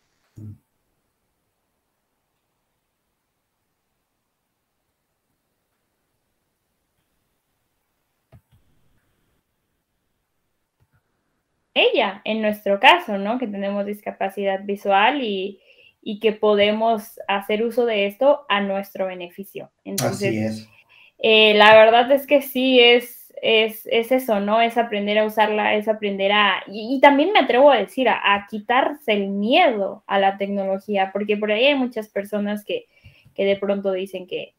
Ella, 11.79 12.21
en 12.25 12.43
nuestro 12.43 12.81
caso, 12.81 13.19
¿no? 13.19 13.38
Que 13.38 13.47
tenemos 13.47 13.87
discapacidad 13.87 14.61
visual 14.64 15.23
y, 15.23 15.61
que 16.23 16.33
podemos 16.33 17.21
hacer 17.29 17.62
uso 17.62 17.85
de 17.85 18.07
esto 18.07 18.47
a 18.49 18.62
nuestro 18.62 19.07
beneficio. 19.07 19.71
Entonces, 19.85 20.67
eh, 21.19 21.53
la 21.55 21.75
verdad 21.75 22.11
es 22.11 22.27
que 22.27 22.41
sí 22.41 22.81
es 22.81 23.19
es, 23.43 23.87
eso, 23.87 24.41
¿no? 24.41 24.61
Es 24.61 24.77
aprender 24.77 25.19
a 25.19 25.25
usarla, 25.25 25.75
es 25.75 25.88
aprender 25.88 26.33
a... 26.33 26.62
Y, 26.67 27.01
también 27.01 27.33
me 27.33 27.41
atrevo 27.41 27.71
a 27.71 27.79
decir, 27.79 28.09
a, 28.09 28.47
quitarse 28.51 29.12
el 29.12 29.29
miedo 29.29 30.03
a 30.07 30.19
la 30.19 30.37
tecnología, 30.38 31.11
porque 31.12 31.37
por 31.37 31.53
ahí 31.53 31.67
hay 31.67 31.75
muchas 31.75 32.09
personas 32.09 32.64
que, 32.64 32.87
de 33.37 33.57
pronto 33.57 33.93
dicen 33.93 34.27
que, 34.27 34.55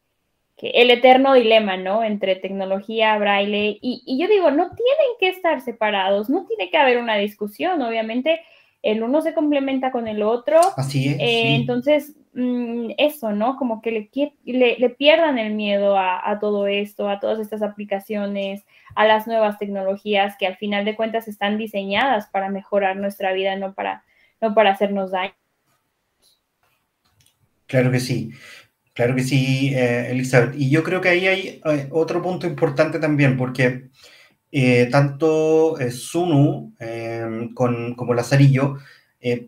el 0.61 0.91
eterno 0.91 1.33
dilema, 1.33 1.77
¿no? 1.77 2.03
Entre 2.03 2.35
tecnología, 2.35 3.17
braille, 3.17 3.77
y, 3.81 4.17
yo 4.19 4.27
digo, 4.27 4.51
no 4.51 4.69
tienen 4.69 5.09
que 5.19 5.29
estar 5.29 5.61
separados, 5.61 6.29
no 6.29 6.45
tiene 6.45 6.69
que 6.69 6.77
haber 6.77 6.97
una 6.97 7.15
discusión, 7.15 7.81
obviamente 7.81 8.41
el 8.81 9.03
uno 9.03 9.21
se 9.21 9.33
complementa 9.33 9.91
con 9.91 10.07
el 10.07 10.23
otro. 10.23 10.59
Así 10.77 11.09
es. 11.09 11.19
Eh, 11.19 11.55
entonces, 11.55 12.15
Mm, 12.33 12.91
eso, 12.97 13.31
¿no? 13.31 13.57
Como 13.57 13.81
que 13.81 13.91
le, 14.45 14.77
le, 14.77 14.89
pierdan 14.91 15.39
el 15.39 15.53
miedo 15.55 15.97
a, 15.97 16.37
todo 16.39 16.67
esto, 16.67 17.09
a 17.09 17.19
todas 17.19 17.39
estas 17.39 17.63
aplicaciones, 17.63 18.63
a 18.95 19.05
las 19.05 19.25
nuevas 19.25 19.57
tecnologías 19.57 20.37
que 20.37 20.45
al 20.45 20.55
final 20.55 20.85
de 20.85 20.95
cuentas 20.95 21.27
están 21.27 21.57
diseñadas 21.57 22.27
para 22.27 22.49
mejorar 22.49 22.97
nuestra 22.97 23.33
vida, 23.33 23.55
no 23.55 23.73
para, 23.73 24.03
no 24.41 24.53
para 24.53 24.71
hacernos 24.71 25.11
daño. 25.11 25.33
Claro 27.65 27.91
que 27.91 27.99
sí, 27.99 28.31
claro 28.99 29.15
que 29.15 29.23
sí, 29.23 29.73
eh, 29.73 30.11
Elizabeth. 30.11 30.55
Y 30.57 30.69
yo 30.69 30.83
creo 30.83 30.99
que 30.99 31.07
ahí 31.07 31.25
hay 31.25 31.61
eh, 31.63 31.87
otro 31.91 32.21
punto 32.21 32.45
importante 32.45 32.99
también, 32.99 33.37
porque 33.37 33.91
eh, 34.51 34.89
tanto 34.91 35.77
Sunu 35.89 36.73
con, 37.53 37.95
como 37.95 38.13
Lazarillo 38.13 38.77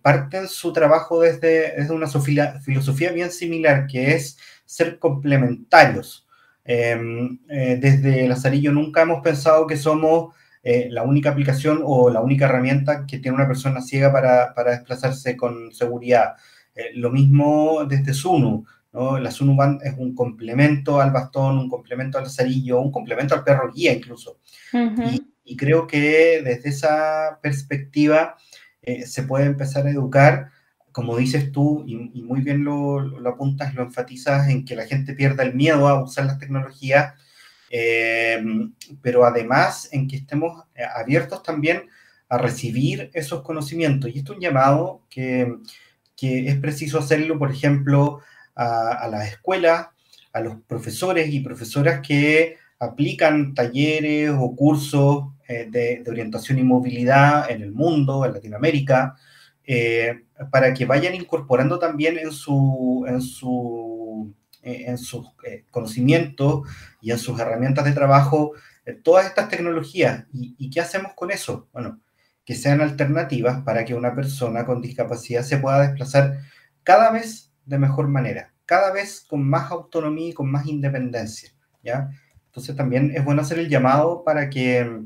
parten 0.02 0.48
su 0.48 0.72
trabajo 0.72 1.22
desde, 1.22 1.76
desde 1.76 1.94
una 1.94 2.08
filosofía 2.08 3.12
bien 3.12 3.30
similar, 3.30 3.88
que 3.88 4.16
es 4.16 4.38
ser 4.66 5.00
complementarios. 5.00 6.26
Desde 6.64 8.28
Lazarillo 8.30 8.72
nunca 8.72 9.02
hemos 9.02 9.22
pensado 9.22 9.68
que 9.68 9.76
somos 9.76 10.34
la 10.64 11.04
única 11.04 11.32
aplicación 11.32 11.82
o 11.84 12.10
la 12.10 12.22
única 12.22 12.46
herramienta 12.46 13.06
que 13.06 13.20
tiene 13.20 13.36
una 13.36 13.48
persona 13.48 13.82
ciega 13.82 14.14
para, 14.14 14.54
para 14.54 14.72
desplazarse 14.72 15.36
con 15.36 15.74
seguridad. 15.74 16.36
lo 16.96 17.10
mismo 17.12 17.84
desde 17.86 18.14
Sunu. 18.14 18.66
¿No? 18.94 19.20
La 19.20 19.32
Sunu 19.32 19.56
Band 19.56 19.82
es 19.84 19.96
un 19.98 20.14
complemento 20.16 21.00
al 21.00 21.12
bastón, 21.12 21.58
un 21.58 21.70
complemento 21.70 22.18
al 22.18 22.26
lazarillo, 22.26 22.80
un 22.80 22.92
complemento 22.92 23.36
al 23.36 23.44
perro 23.44 23.72
guía 23.72 23.94
incluso. 23.94 24.40
y, 24.74 25.34
y, 25.44 25.56
creo 25.56 25.88
que 25.88 26.42
desde 26.44 26.70
esa 26.70 27.40
perspectiva 27.42 28.36
eh, 28.82 29.06
se 29.06 29.24
puede 29.24 29.46
empezar 29.46 29.86
a 29.86 29.92
educar, 29.92 30.50
como 30.92 31.16
dices 31.18 31.52
tú, 31.52 31.84
y, 31.88 31.96
muy 31.96 32.42
bien 32.42 32.64
lo, 32.64 33.00
lo, 33.00 33.30
apuntas, 33.30 33.74
lo 33.76 33.84
enfatizas, 33.84 34.50
en 34.50 34.66
que 34.66 34.76
la 34.76 34.86
gente 34.86 35.14
pierda 35.14 35.44
el 35.44 35.54
miedo 35.54 35.88
a 35.88 36.04
usar 36.04 36.26
las 36.26 36.40
tecnologías, 36.40 37.14
eh, 37.70 38.44
pero 39.02 39.26
además 39.26 39.88
en 39.92 40.08
que 40.08 40.18
estemos 40.18 40.66
eh, 40.76 40.84
abiertos 40.84 41.44
también 41.44 41.90
a 42.28 42.38
recibir 42.38 43.12
esos 43.14 43.44
conocimientos. 43.44 44.10
Y 44.14 44.20
esto 44.20 44.34
es 44.34 44.38
un 44.38 44.44
llamado 44.44 45.06
que, 45.10 45.56
que 46.16 46.48
es 46.48 46.58
preciso 46.58 47.00
hacerlo, 47.00 47.38
por 47.38 47.52
ejemplo, 47.52 48.22
a, 48.56 49.08
las 49.10 49.28
escuelas, 49.30 49.88
a 50.34 50.40
los 50.42 50.62
profesores 50.68 51.30
y 51.34 51.40
profesoras 51.42 52.02
que 52.06 52.58
aplican 52.80 53.54
talleres 53.54 54.32
o 54.38 54.56
cursos 54.56 55.26
eh, 55.48 55.68
de, 55.70 56.04
orientación 56.10 56.60
y 56.60 56.64
movilidad 56.64 57.50
en 57.52 57.62
el 57.62 57.72
mundo, 57.72 58.26
en 58.26 58.34
Latinoamérica, 58.34 59.16
eh, 59.64 60.26
para 60.52 60.74
que 60.74 60.86
vayan 60.86 61.14
incorporando 61.14 61.78
también 61.78 62.18
en, 62.18 62.32
su, 62.32 63.06
en, 63.08 63.22
su, 63.22 64.34
eh, 64.64 64.86
en 64.88 64.98
sus 64.98 65.28
conocimientos 65.70 66.68
y 67.02 67.12
en 67.12 67.20
sus 67.20 67.40
herramientas 67.40 67.86
de 67.86 67.92
trabajo 67.92 68.54
todas 69.04 69.28
estas 69.28 69.48
tecnologías. 69.50 70.26
¿Y, 70.34 70.56
¿Y 70.58 70.70
qué 70.72 70.82
hacemos 70.82 71.14
con 71.14 71.30
eso? 71.30 71.70
Bueno, 71.72 72.02
que 72.46 72.56
sean 72.56 72.82
alternativas 72.82 73.64
para 73.64 73.86
que 73.86 73.94
una 73.94 74.16
persona 74.16 74.66
con 74.66 74.82
discapacidad 74.82 75.44
se 75.44 75.58
pueda 75.58 75.82
desplazar 75.82 76.40
cada 76.84 77.12
vez 77.12 77.51
de 77.72 77.80
mejor 77.80 78.08
manera, 78.08 78.54
cada 78.66 78.92
vez 78.92 79.26
con 79.28 79.48
más 79.48 79.72
autonomía 79.72 80.30
y 80.30 80.34
con 80.34 80.52
más 80.52 80.68
independencia, 80.68 81.52
¿ya? 81.82 82.12
Entonces 82.46 82.76
también 82.76 83.12
es 83.16 83.24
bueno 83.24 83.42
hacer 83.42 83.60
el 83.60 83.70
llamado 83.70 84.24
para 84.24 84.50
que 84.50 85.02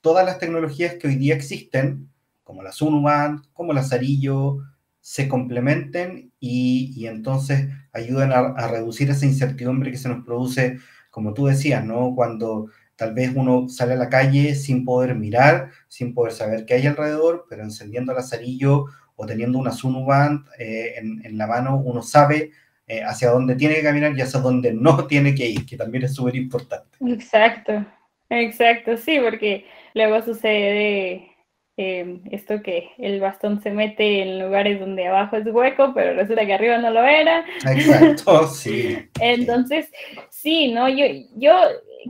todas 0.00 0.26
las 0.26 0.38
tecnologías 0.38 0.94
que 0.94 1.06
hoy 1.06 1.14
día 1.14 1.34
existen, 1.34 2.10
como 2.42 2.62
la 2.62 2.72
Sunuband, 2.72 3.44
como 3.52 3.72
la 3.72 3.84
Zarillo, 3.84 4.58
se 5.00 5.28
complementen 5.28 6.32
y, 6.40 7.06
entonces 7.06 7.68
ayuden 7.92 8.32
a, 8.32 8.66
reducir 8.66 9.08
esa 9.10 9.24
incertidumbre 9.24 9.92
que 9.92 9.98
se 9.98 10.08
nos 10.08 10.24
produce, 10.24 10.78
como 11.10 11.32
tú 11.32 11.46
decías, 11.46 11.84
¿no? 11.84 12.14
Cuando 12.16 12.66
tal 12.96 13.14
vez 13.14 13.32
uno 13.34 13.68
sale 13.68 13.92
a 13.94 13.96
la 13.96 14.08
calle 14.08 14.54
sin 14.56 14.84
poder 14.84 15.14
mirar, 15.14 15.70
sin 15.88 16.12
poder 16.12 16.32
saber 16.32 16.66
qué 16.66 16.74
hay 16.74 16.86
alrededor, 16.86 17.46
pero 17.48 17.62
encendiendo 17.62 18.16
el 18.16 18.24
Zarillo 18.24 18.86
o 19.20 19.26
teniendo 19.26 19.58
una 19.58 19.70
Sunuband 19.70 20.46
eh, 20.58 20.94
en, 20.96 21.36
la 21.36 21.46
mano, 21.46 21.76
uno 21.76 22.00
sabe 22.02 22.52
eh, 22.86 23.02
hacia 23.02 23.30
dónde 23.30 23.54
tiene 23.54 23.74
que 23.74 23.82
caminar 23.82 24.16
y 24.16 24.22
hacia 24.22 24.40
dónde 24.40 24.72
no 24.72 25.04
tiene 25.08 25.34
que 25.34 25.46
ir, 25.46 25.66
que 25.66 25.76
también 25.76 26.04
es 26.04 26.14
súper 26.14 26.36
importante. 26.36 26.96
Exacto, 27.00 27.84
exacto, 28.30 28.96
sí, 28.96 29.18
porque 29.22 29.66
Luego 29.94 30.22
sucede 30.22 31.28
em, 31.76 32.22
esto 32.30 32.62
que 32.62 32.90
el 32.98 33.20
bastón 33.20 33.60
se 33.60 33.70
mete 33.70 34.22
en 34.22 34.40
lugares 34.40 34.78
donde 34.78 35.06
abajo 35.06 35.36
es 35.36 35.46
hueco, 35.46 35.92
pero 35.94 36.14
resulta 36.14 36.46
que 36.46 36.54
arriba 36.54 36.78
no 36.78 36.90
lo 36.90 37.04
era. 37.04 37.44
Exacto, 37.66 38.46
sí. 38.48 38.98
Entonces, 39.20 39.90
sí, 40.28 40.72
¿no? 40.72 40.88
Yo, 40.88 41.06
yo 41.36 41.54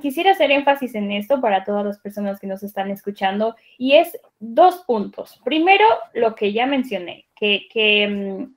quisiera 0.01 0.33
hacer 0.33 0.51
énfasis 0.51 0.95
en 0.95 1.11
esto 1.13 1.41
para 1.41 1.65
todas 1.65 1.85
las 1.85 1.99
personas 1.99 2.41
que 2.41 2.47
nos 2.47 2.63
están 2.63 2.91
escuchando 2.91 3.57
y 3.79 3.95
es 3.95 4.19
dos 4.39 4.85
puntos. 4.87 5.41
Primero, 5.45 5.85
lo 6.15 6.35
que 6.35 6.53
ya 6.53 6.67
mencioné, 6.67 7.27
que, 7.35 7.69
que 7.73 8.03
em, 8.05 8.55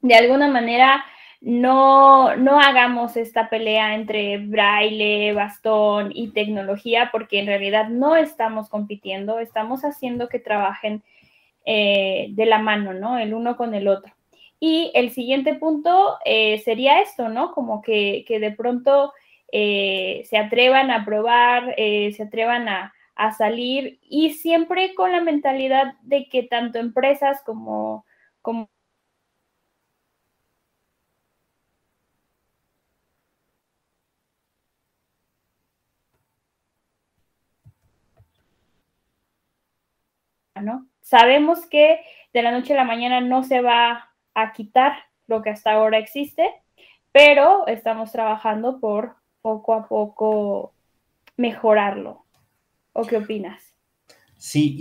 de 0.00 0.14
alguna 0.14 0.48
manera 0.48 1.04
no, 1.40 2.34
no 2.36 2.58
hagamos 2.58 3.16
esta 3.16 3.48
pelea 3.48 3.94
entre 3.94 4.38
braille, 4.38 5.32
bastón 5.32 6.10
y 6.14 6.28
tecnología, 6.28 7.10
porque 7.12 7.38
en 7.38 7.46
realidad 7.46 7.88
no 7.88 8.16
estamos 8.16 8.68
compitiendo, 8.68 9.38
estamos 9.38 9.84
haciendo 9.84 10.28
que 10.28 10.38
trabajen 10.38 11.02
eh, 11.64 12.28
de 12.30 12.46
la 12.46 12.58
mano, 12.58 12.94
¿no? 12.94 13.18
El 13.18 13.34
uno 13.34 13.56
con 13.56 13.74
el 13.74 13.88
otro. 13.88 14.12
Y 14.58 14.90
el 14.94 15.10
siguiente 15.10 15.54
punto 15.54 16.16
eh, 16.24 16.58
sería 16.64 17.00
esto, 17.00 17.28
¿no? 17.28 17.52
Como 17.52 17.82
que, 17.82 18.24
de 18.28 18.50
pronto 18.52 19.12
eh, 19.52 20.22
se 20.28 20.38
atrevan 20.38 20.90
a 20.90 21.04
probar, 21.04 21.74
se 21.76 22.22
atrevan 22.22 22.68
a, 22.68 22.94
a 23.14 23.32
salir 23.32 23.98
y 24.02 24.30
siempre 24.34 24.94
con 24.94 25.12
la 25.12 25.20
mentalidad 25.20 25.94
de 26.02 26.28
que 26.28 26.42
tanto 26.42 26.78
empresas 26.78 27.42
como, 27.44 28.04
como 28.42 28.68
¿no? 40.62 40.86
Sabemos 41.02 41.66
que 41.66 42.00
de 42.32 42.42
la 42.42 42.50
noche 42.50 42.72
a 42.72 42.76
la 42.76 42.84
mañana 42.84 43.20
no 43.20 43.44
se 43.44 43.60
va 43.62 44.10
a 44.34 44.52
quitar 44.52 44.92
lo 45.26 45.42
que 45.42 45.50
hasta 45.50 45.72
ahora 45.72 45.98
existe, 45.98 46.50
pero 47.12 47.66
estamos 47.66 48.12
trabajando 48.12 48.80
por 48.80 49.16
poco 49.46 49.74
a 49.74 49.86
poco 49.86 50.74
mejorarlo. 51.36 52.24
¿O 52.92 53.06
qué 53.06 53.18
opinas? 53.18 53.62
Sí, 54.36 54.74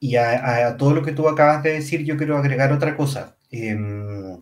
y, 0.00 0.14
a, 0.14 0.76
todo 0.76 0.94
lo 0.94 1.02
que 1.02 1.10
tú 1.10 1.28
acabas 1.28 1.64
de 1.64 1.72
decir, 1.72 2.04
yo 2.04 2.16
quiero 2.16 2.36
agregar 2.36 2.72
otra 2.72 2.96
cosa. 2.96 3.36
Em, 3.50 4.40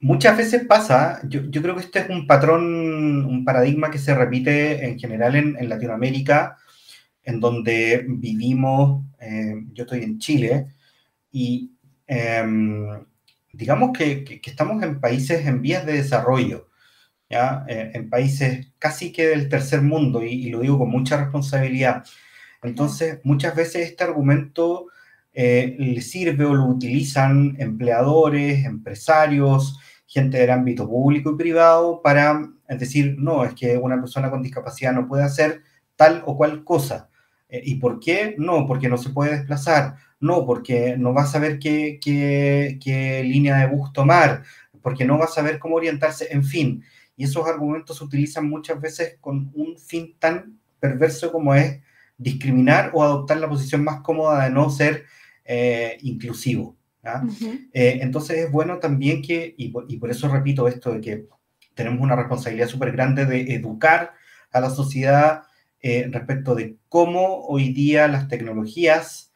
muchas 0.00 0.34
veces 0.34 0.64
pasa, 0.64 1.20
yo, 1.28 1.42
creo 1.50 1.74
que 1.74 1.82
este 1.82 1.98
es 1.98 2.08
un 2.08 2.26
patrón, 2.26 3.26
un 3.26 3.44
paradigma 3.44 3.90
que 3.90 3.98
se 3.98 4.14
repite 4.14 4.86
en 4.86 4.98
general 4.98 5.36
en, 5.36 5.68
Latinoamérica, 5.68 6.56
en 7.22 7.38
donde 7.38 8.06
vivimos, 8.08 9.04
em, 9.18 9.68
yo 9.74 9.84
estoy 9.84 10.04
en 10.04 10.18
Chile, 10.18 10.68
y 11.30 11.70
em, 12.06 13.04
digamos 13.52 13.90
que, 13.92 14.40
estamos 14.42 14.82
en 14.82 15.00
países 15.00 15.46
en 15.46 15.60
vías 15.60 15.84
de 15.84 15.94
desarrollo. 15.94 16.68
¿Ya? 17.28 17.64
Eh, 17.68 17.92
en 17.94 18.10
países 18.10 18.72
casi 18.78 19.12
que 19.12 19.28
del 19.28 19.48
tercer 19.48 19.82
mundo, 19.82 20.22
y, 20.22 20.50
lo 20.50 20.60
digo 20.60 20.78
con 20.78 20.90
mucha 20.90 21.16
responsabilidad. 21.16 22.04
Entonces, 22.62 23.20
muchas 23.24 23.54
veces 23.54 23.90
este 23.90 24.04
argumento 24.04 24.86
eh, 25.32 25.76
le 25.78 26.00
sirve 26.00 26.44
o 26.44 26.54
lo 26.54 26.66
utilizan 26.66 27.56
empleadores, 27.58 28.64
empresarios, 28.64 29.78
gente 30.06 30.38
del 30.38 30.50
ámbito 30.50 30.88
público 30.88 31.32
y 31.32 31.36
privado 31.36 32.00
para 32.02 32.48
decir, 32.68 33.16
no, 33.18 33.44
es 33.44 33.54
que 33.54 33.76
una 33.76 34.00
persona 34.00 34.30
con 34.30 34.42
discapacidad 34.42 34.92
no 34.92 35.08
puede 35.08 35.24
hacer 35.24 35.62
tal 35.96 36.22
o 36.26 36.36
cual 36.36 36.64
cosa. 36.64 37.10
Eh, 37.48 37.62
¿Y 37.64 37.76
por 37.76 38.00
qué? 38.00 38.34
No, 38.38 38.66
porque 38.66 38.88
no 38.88 38.96
se 38.98 39.10
puede 39.10 39.36
desplazar. 39.36 39.96
No, 40.20 40.46
porque 40.46 40.96
no 40.96 41.12
va 41.12 41.22
a 41.22 41.26
saber 41.26 41.58
qué, 41.58 41.98
qué, 42.02 42.78
qué 42.82 43.22
línea 43.22 43.58
de 43.58 43.66
bus 43.66 43.92
tomar, 43.92 44.42
porque 44.82 45.04
no 45.04 45.18
va 45.18 45.26
a 45.26 45.28
saber 45.28 45.58
cómo 45.58 45.76
orientarse, 45.76 46.28
en 46.30 46.44
fin 46.44 46.82
y 47.16 47.24
esos 47.24 47.46
argumentos 47.46 47.96
se 47.96 48.04
utilizan 48.04 48.48
muchas 48.48 48.80
veces 48.80 49.16
con 49.20 49.50
un 49.54 49.78
fin 49.78 50.14
tan 50.18 50.58
perverso 50.78 51.32
como 51.32 51.54
es 51.54 51.80
discriminar 52.18 52.90
o 52.94 53.02
adoptar 53.02 53.38
la 53.38 53.48
posición 53.48 53.84
más 53.84 54.00
cómoda 54.00 54.44
de 54.44 54.50
no 54.50 54.70
ser 54.70 55.04
eh, 55.44 55.98
inclusivo. 56.02 56.76
Eh, 57.72 57.98
entonces 58.00 58.38
es 58.38 58.50
bueno 58.50 58.78
también 58.78 59.22
que, 59.22 59.54
y 59.56 59.68
por, 59.68 60.10
eso 60.10 60.28
repito 60.28 60.66
esto, 60.66 60.92
de 60.92 61.00
que 61.00 61.26
tenemos 61.74 62.00
una 62.00 62.16
responsabilidad 62.16 62.66
súper 62.66 62.92
grande 62.92 63.26
de 63.26 63.54
educar 63.54 64.12
a 64.50 64.60
la 64.60 64.70
sociedad 64.70 65.42
eh, 65.80 66.08
respecto 66.10 66.54
de 66.56 66.76
cómo 66.88 67.46
hoy 67.46 67.72
día 67.72 68.08
las 68.08 68.28
tecnologías 68.28 69.32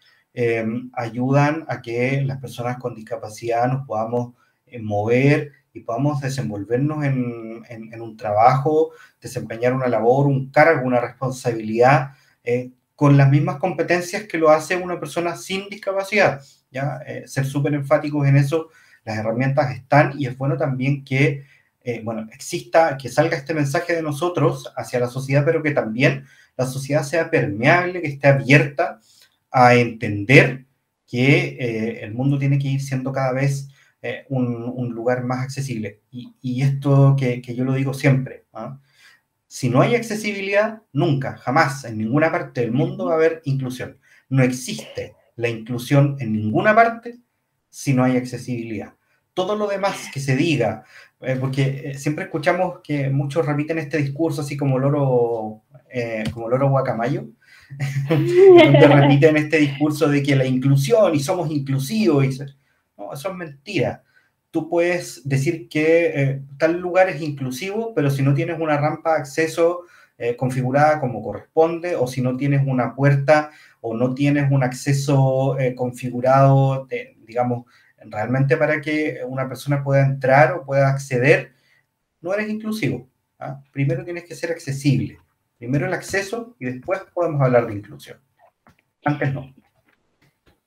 ayudan 0.92 1.66
a 1.68 1.82
que 1.82 2.22
las 2.22 2.38
personas 2.38 2.78
con 2.78 2.94
discapacidad 2.94 3.70
nos 3.70 3.84
podamos 3.86 4.34
mover 4.80 5.52
y 5.72 5.80
podamos 5.80 6.20
desenvolvernos 6.20 7.04
en, 7.04 8.00
un 8.00 8.16
trabajo, 8.16 8.90
desempeñar 9.20 9.72
una 9.72 9.88
labor, 9.88 10.26
un 10.26 10.50
cargo, 10.50 10.86
una 10.86 11.00
responsabilidad 11.00 12.12
eh, 12.42 12.70
con 12.96 13.16
las 13.16 13.30
mismas 13.30 13.56
competencias 13.56 14.24
que 14.24 14.38
lo 14.38 14.50
hace 14.50 14.76
una 14.76 14.98
persona 14.98 15.36
sin 15.36 15.68
discapacidad. 15.68 16.42
¿ya? 16.70 17.00
Eh, 17.06 17.24
ser 17.26 17.46
súper 17.46 17.74
enfáticos 17.74 18.26
en 18.26 18.36
eso, 18.36 18.68
las 19.04 19.18
herramientas 19.18 19.70
están 19.72 20.14
y 20.18 20.26
es 20.26 20.36
bueno 20.36 20.56
también 20.56 21.04
que 21.04 21.44
eh, 21.82 22.02
bueno, 22.04 22.28
exista, 22.32 22.98
que 22.98 23.08
salga 23.08 23.38
este 23.38 23.54
mensaje 23.54 23.94
de 23.94 24.02
nosotros 24.02 24.70
hacia 24.76 25.00
la 25.00 25.08
sociedad, 25.08 25.44
pero 25.46 25.62
que 25.62 25.70
también 25.70 26.26
la 26.56 26.66
sociedad 26.66 27.02
sea 27.04 27.30
permeable, 27.30 28.02
que 28.02 28.08
esté 28.08 28.28
abierta 28.28 29.00
a 29.50 29.74
entender 29.74 30.66
que 31.06 31.98
el 32.02 32.12
mundo 32.12 32.38
tiene 32.38 32.58
que 32.58 32.68
ir 32.68 32.82
siendo 32.82 33.12
cada 33.12 33.32
vez 33.32 33.69
eh, 34.02 34.24
un, 34.30 34.94
lugar 34.94 35.24
más 35.24 35.40
accesible. 35.44 36.00
Y, 36.10 36.62
esto 36.62 37.14
que, 37.18 37.42
yo 37.42 37.64
lo 37.64 37.74
digo 37.74 37.92
siempre, 37.92 38.46
¿ah? 38.54 38.78
si 39.46 39.68
no 39.68 39.82
hay 39.82 39.94
accesibilidad, 39.94 40.82
nunca, 40.92 41.36
jamás, 41.36 41.84
en 41.84 41.98
ninguna 41.98 42.32
parte 42.32 42.62
del 42.62 42.72
mundo 42.72 43.06
va 43.06 43.12
a 43.12 43.16
haber 43.16 43.42
inclusión. 43.44 43.98
No 44.30 44.42
existe 44.42 45.16
la 45.36 45.50
inclusión 45.50 46.16
en 46.18 46.32
ninguna 46.32 46.74
parte 46.74 47.18
si 47.68 47.92
no 47.92 48.02
hay 48.02 48.16
accesibilidad. 48.16 48.94
Todo 49.34 49.54
lo 49.54 49.66
demás 49.66 50.08
que 50.14 50.20
se 50.20 50.34
diga, 50.34 50.84
eh, 51.20 51.36
porque 51.38 51.90
eh, 51.90 51.98
siempre 51.98 52.24
escuchamos 52.24 52.80
que 52.82 53.10
muchos 53.10 53.44
repiten 53.44 53.78
este 53.78 53.98
discurso 53.98 54.40
así 54.40 54.56
como 54.56 54.78
loro, 54.78 55.62
como 56.32 56.48
loro 56.48 56.70
guacamayo, 56.70 57.28
donde 58.08 58.88
repiten 58.88 59.36
este 59.36 59.58
discurso 59.58 60.08
de 60.08 60.22
que 60.22 60.36
la 60.36 60.46
inclusión 60.46 61.14
y 61.14 61.20
somos 61.20 61.50
inclusivos. 61.50 62.24
Y 62.24 62.59
no, 63.00 63.12
eso 63.12 63.30
es 63.30 63.34
mentira. 63.34 64.04
Tú 64.50 64.68
puedes 64.68 65.26
decir 65.28 65.68
que 65.68 66.06
eh, 66.06 66.42
tal 66.58 66.78
lugar 66.78 67.08
es 67.08 67.22
inclusivo, 67.22 67.94
pero 67.94 68.10
si 68.10 68.22
no 68.22 68.34
tienes 68.34 68.60
una 68.60 68.76
rampa 68.76 69.14
de 69.14 69.20
acceso 69.20 69.82
eh, 70.18 70.36
configurada 70.36 71.00
como 71.00 71.22
corresponde, 71.22 71.96
o 71.96 72.06
si 72.06 72.20
no 72.20 72.36
tienes 72.36 72.62
una 72.66 72.94
puerta 72.94 73.50
o 73.80 73.96
no 73.96 74.14
tienes 74.14 74.50
un 74.50 74.62
acceso 74.62 75.58
eh, 75.58 75.74
configurado, 75.74 76.86
digamos, 77.24 77.64
realmente 78.04 78.56
para 78.56 78.80
que 78.80 79.20
una 79.26 79.48
persona 79.48 79.82
pueda 79.82 80.04
entrar 80.04 80.52
o 80.52 80.64
pueda 80.64 80.88
acceder, 80.90 81.52
no 82.20 82.34
eres 82.34 82.50
inclusivo. 82.50 83.08
¿ah? 83.38 83.62
Primero 83.72 84.04
tienes 84.04 84.24
que 84.24 84.34
ser 84.34 84.50
accesible. 84.50 85.18
Primero 85.58 85.86
el 85.86 85.94
acceso 85.94 86.56
y 86.58 86.66
después 86.66 87.00
podemos 87.14 87.40
hablar 87.40 87.66
de 87.66 87.74
inclusión. 87.74 88.18
Antes 89.04 89.32
no. 89.32 89.54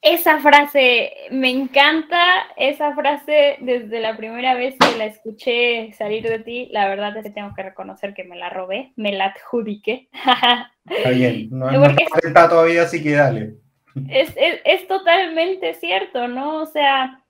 Esa 0.04 0.40
frase, 0.40 1.14
me 1.32 1.50
encanta 1.50 2.20
esa 2.58 2.94
frase 2.94 3.56
desde 3.62 4.02
la 4.02 4.18
primera 4.18 4.54
vez 4.54 4.76
que 4.78 4.98
la 4.98 5.06
escuché 5.06 5.94
salir 5.94 6.28
de 6.28 6.40
ti. 6.40 6.68
La 6.74 6.90
verdad 6.90 7.16
es 7.16 7.24
que 7.24 7.30
tengo 7.30 7.54
que 7.56 7.64
reconocer 7.64 8.14
que 8.14 8.26
me 8.26 8.36
la 8.36 8.50
robé, 8.50 8.92
me 8.98 9.14
la 9.14 9.28
adjudiqué. 9.28 10.10
Está 10.86 11.10
bien, 11.12 11.48
no, 11.52 11.86
está 12.22 12.50
todavía, 12.50 12.84
así 12.84 13.02
que 13.02 13.14
dale. 13.14 13.54
Es, 14.10 14.34
es, 14.36 14.88
totalmente 14.88 15.74
cierto, 15.76 16.28
¿no? 16.28 16.64
O 16.64 16.66
sea, 16.66 17.24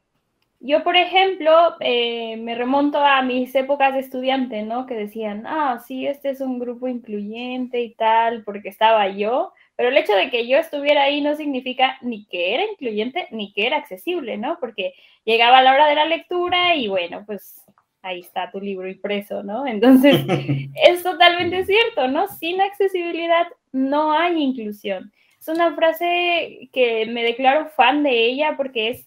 yo, 0.60 0.84
por 0.84 0.96
ejemplo, 0.96 1.76
eh, 1.80 2.38
me 2.38 2.56
remonto 2.56 2.98
a 2.98 3.22
mis 3.22 3.54
épocas 3.54 3.94
de 3.94 4.00
estudiante, 4.00 4.64
¿no? 4.64 4.88
Que 4.88 4.96
decían, 4.96 5.44
ah, 5.46 5.80
sí, 5.86 6.08
este 6.08 6.32
es 6.32 6.42
un 6.42 6.58
grupo 6.58 6.88
incluyente 6.88 7.82
y 7.82 7.94
tal, 7.94 8.44
porque 8.44 8.70
estaba 8.70 9.10
yo 9.10 9.54
pero 9.84 9.92
el 9.98 10.02
hecho 10.02 10.16
de 10.16 10.30
que 10.30 10.48
yo 10.48 10.60
estuviera 10.60 11.04
ahí 11.04 11.20
no 11.20 11.36
significa 11.36 11.98
ni 12.00 12.26
que 12.28 12.54
era 12.54 12.64
incluyente 12.64 13.28
ni 13.32 13.52
que 13.52 13.68
era 13.68 13.76
accesible, 13.76 14.38
¿no? 14.38 14.58
Porque 14.62 14.94
llegaba 15.26 15.62
la 15.62 15.74
hora 15.74 15.90
de 15.90 15.96
la 15.96 16.06
lectura 16.06 16.74
y 16.74 16.88
bueno, 16.88 17.26
pues 17.26 17.62
ahí 18.02 18.22
está 18.22 18.50
tu 18.50 18.62
libro 18.62 18.88
impreso, 18.88 19.44
¿no? 19.44 19.68
Entonces, 19.68 20.22
es 20.86 21.04
totalmente 21.04 21.66
cierto, 21.66 22.08
¿no? 22.08 22.30
Sin 22.30 22.62
accesibilidad 22.62 23.46
no 23.74 24.14
hay 24.14 24.42
inclusión. 24.42 25.12
Es 25.38 25.50
una 25.50 25.76
frase 25.76 26.70
que 26.72 27.06
me 27.08 27.22
declaro 27.22 27.68
fan 27.68 28.04
de 28.04 28.26
ella 28.28 28.54
porque 28.56 28.88
es 28.88 29.06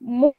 muy 0.00 0.32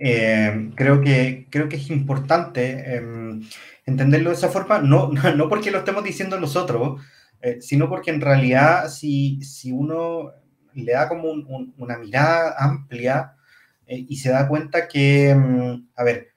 Eh, 0.00 0.70
creo, 0.76 1.00
que, 1.00 1.48
creo 1.50 1.68
que 1.68 1.76
es 1.76 1.90
importante 1.90 2.96
em, 2.96 3.42
entenderlo 3.84 4.30
de 4.30 4.36
esa 4.36 4.48
forma, 4.48 4.78
no, 4.78 5.10
no, 5.36 5.48
porque 5.48 5.70
lo 5.72 5.78
estemos 5.78 6.04
diciendo 6.04 6.38
nosotros, 6.38 7.02
eh, 7.42 7.58
sino 7.60 7.88
porque 7.88 8.10
en 8.10 8.20
realidad 8.20 8.88
si, 8.90 9.42
si 9.42 9.72
uno 9.72 10.32
le 10.74 10.92
da 10.92 11.08
como 11.08 11.30
una 11.78 11.98
mirada 11.98 12.54
amplia 12.58 13.34
eh, 13.86 14.04
y 14.08 14.16
se 14.16 14.30
da 14.30 14.46
cuenta 14.48 14.86
que, 14.86 15.30
em, 15.30 15.88
a 15.96 16.04
ver, 16.04 16.28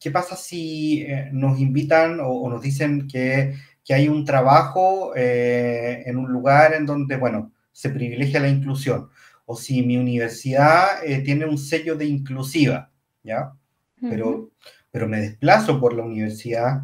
¿qué 0.00 0.10
pasa 0.10 0.36
si 0.36 1.06
nos 1.32 1.60
invitan 1.60 2.20
o, 2.22 2.48
nos 2.48 2.62
dicen 2.62 3.08
que, 3.08 3.54
que, 3.84 3.94
hay 3.94 4.08
un 4.08 4.24
trabajo 4.24 5.12
en 5.16 6.16
un 6.16 6.32
lugar 6.32 6.74
en 6.74 6.86
donde, 6.86 7.16
bueno, 7.16 7.52
se 7.72 7.90
privilegia 7.90 8.40
la 8.40 8.48
inclusión? 8.48 9.10
O 9.46 9.56
si 9.56 9.82
mi 9.82 9.96
universidad 9.96 11.04
eh, 11.04 11.20
tiene 11.20 11.44
un 11.46 11.58
sello 11.58 11.96
de 11.96 12.06
inclusiva, 12.06 12.90
¿ya? 13.22 13.52
pero, 14.00 14.50
pero 14.90 15.08
me 15.08 15.20
desplazo 15.20 15.80
por 15.80 15.94
la 15.94 16.02
universidad 16.02 16.82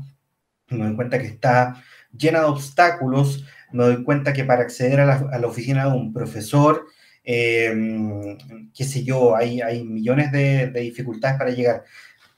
me 0.71 0.87
doy 0.87 0.97
cuenta 0.97 1.19
que 1.19 1.27
está 1.27 1.83
llena 2.17 2.41
de 2.41 2.47
obstáculos, 2.47 3.45
me 3.73 3.85
doy 3.85 4.05
cuenta 4.05 4.33
que 4.33 4.45
para 4.45 4.63
acceder 4.63 5.01
a 5.01 5.39
la, 5.39 5.47
oficina 5.47 5.87
de 5.87 5.97
un 5.97 6.13
profesor, 6.13 6.87
em, 7.25 8.37
qué 8.75 8.85
sé 8.85 9.05
yo, 9.05 9.37
hay, 9.37 9.61
hay 9.61 9.85
millones 9.85 10.33
de, 10.33 10.71
dificultades 10.71 11.39
para 11.39 11.51
llegar. 11.51 11.85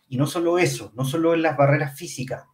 Y 0.09 0.17
no 0.17 0.27
solo 0.27 0.59
eso, 0.59 0.93
no 0.97 1.05
solo 1.05 1.35
en 1.35 1.43
las 1.43 1.57
barreras 1.57 1.97
físicas, 1.97 2.45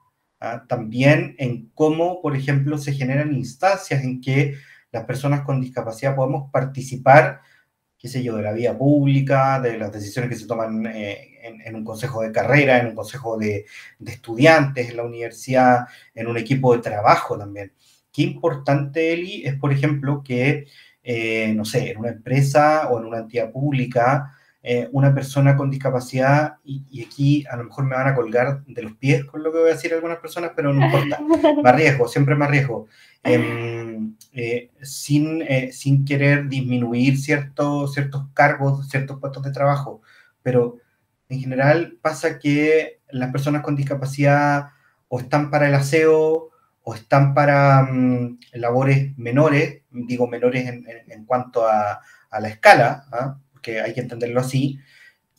¿ah? 0.41 0.65
también 0.69 1.35
en 1.39 1.71
cómo, 1.75 2.21
por 2.23 2.37
ejemplo, 2.37 2.79
se 2.79 2.93
generan 2.93 3.35
instancias 3.35 4.03
en 4.05 4.21
que 4.21 4.55
las 4.93 5.05
personas 5.05 5.43
con 5.43 5.61
discapacidad 5.61 6.17
podemos 6.17 6.51
participar 6.53 7.41
qué 7.99 8.09
sé 8.09 8.23
yo, 8.23 8.37
de 8.37 8.43
la 8.43 8.53
vía 8.53 8.79
pública, 8.79 9.61
de 9.61 9.77
las 9.77 9.93
decisiones 9.93 10.31
que 10.31 10.37
se 10.37 10.47
toman 10.47 10.87
eh, 10.87 11.39
en, 11.43 11.75
un 11.75 11.85
consejo 11.85 12.23
de 12.23 12.31
carrera, 12.33 12.79
en 12.79 12.87
un 12.89 12.95
consejo 12.95 13.37
de, 13.37 13.67
estudiantes 14.07 14.91
en 14.91 14.97
la 14.97 15.03
universidad, 15.05 15.87
en 16.15 16.29
un 16.29 16.39
equipo 16.39 16.75
de 16.75 16.83
trabajo 16.83 17.37
también. 17.37 17.73
Qué 18.13 18.23
importante, 18.23 19.13
Eli, 19.13 19.45
es, 19.45 19.57
por 19.57 19.73
ejemplo, 19.73 20.23
que, 20.23 20.67
eh, 21.03 21.53
no 21.55 21.65
sé, 21.65 21.91
en 21.91 21.99
una 21.99 22.11
empresa 22.11 22.89
o 22.89 23.01
en 23.01 23.07
una 23.07 23.19
entidad 23.19 23.51
pública, 23.51 24.38
eh, 24.63 24.89
una 24.93 25.15
persona 25.15 25.57
con 25.57 25.71
discapacidad, 25.71 26.57
y, 26.65 27.05
aquí 27.05 27.45
a 27.51 27.57
lo 27.57 27.65
mejor 27.65 27.85
me 27.85 27.97
van 27.97 28.09
a 28.09 28.15
colgar 28.15 28.65
de 28.67 28.83
los 28.83 28.95
pies 28.95 29.25
con 29.25 29.43
lo 29.43 29.53
que 29.53 29.59
voy 29.59 29.71
a 29.71 29.75
decir 29.75 29.95
algunas 29.95 30.19
personas, 30.19 30.53
pero 30.55 30.73
no 30.73 30.85
importa, 30.85 31.21
más 31.63 31.77
riesgo, 31.77 32.09
siempre 32.09 32.35
más 32.35 32.51
riesgo. 32.51 32.87
Em, 33.23 34.17
eh, 34.33 34.71
sin, 34.83 35.43
eh, 35.43 35.71
sin 35.73 36.05
querer 36.05 36.49
disminuir 36.49 37.19
ciertos, 37.19 37.95
ciertos 37.95 38.27
cargos, 38.35 38.89
ciertos 38.89 39.19
puestos 39.21 39.43
de 39.43 39.53
trabajo, 39.53 40.03
pero 40.43 40.79
en 41.29 41.41
general 41.41 41.99
pasa 42.01 42.39
que 42.39 43.01
las 43.11 43.31
personas 43.31 43.63
con 43.63 43.77
discapacidad 43.77 44.71
o 45.09 45.21
están 45.21 45.51
para 45.51 45.69
el 45.69 45.75
aseo 45.75 46.51
o 46.83 46.95
están 46.95 47.35
para 47.35 47.83
mm, 47.83 48.39
labores 48.53 49.17
menores, 49.19 49.83
digo 49.91 50.27
menores 50.27 50.67
en, 50.69 51.25
cuanto 51.27 51.67
a, 51.67 52.01
la 52.41 52.49
escala, 52.49 53.05
¿ah? 53.13 53.39
Hay 53.81 53.95
que 53.95 54.01
entenderlo 54.01 54.41
así, 54.41 54.81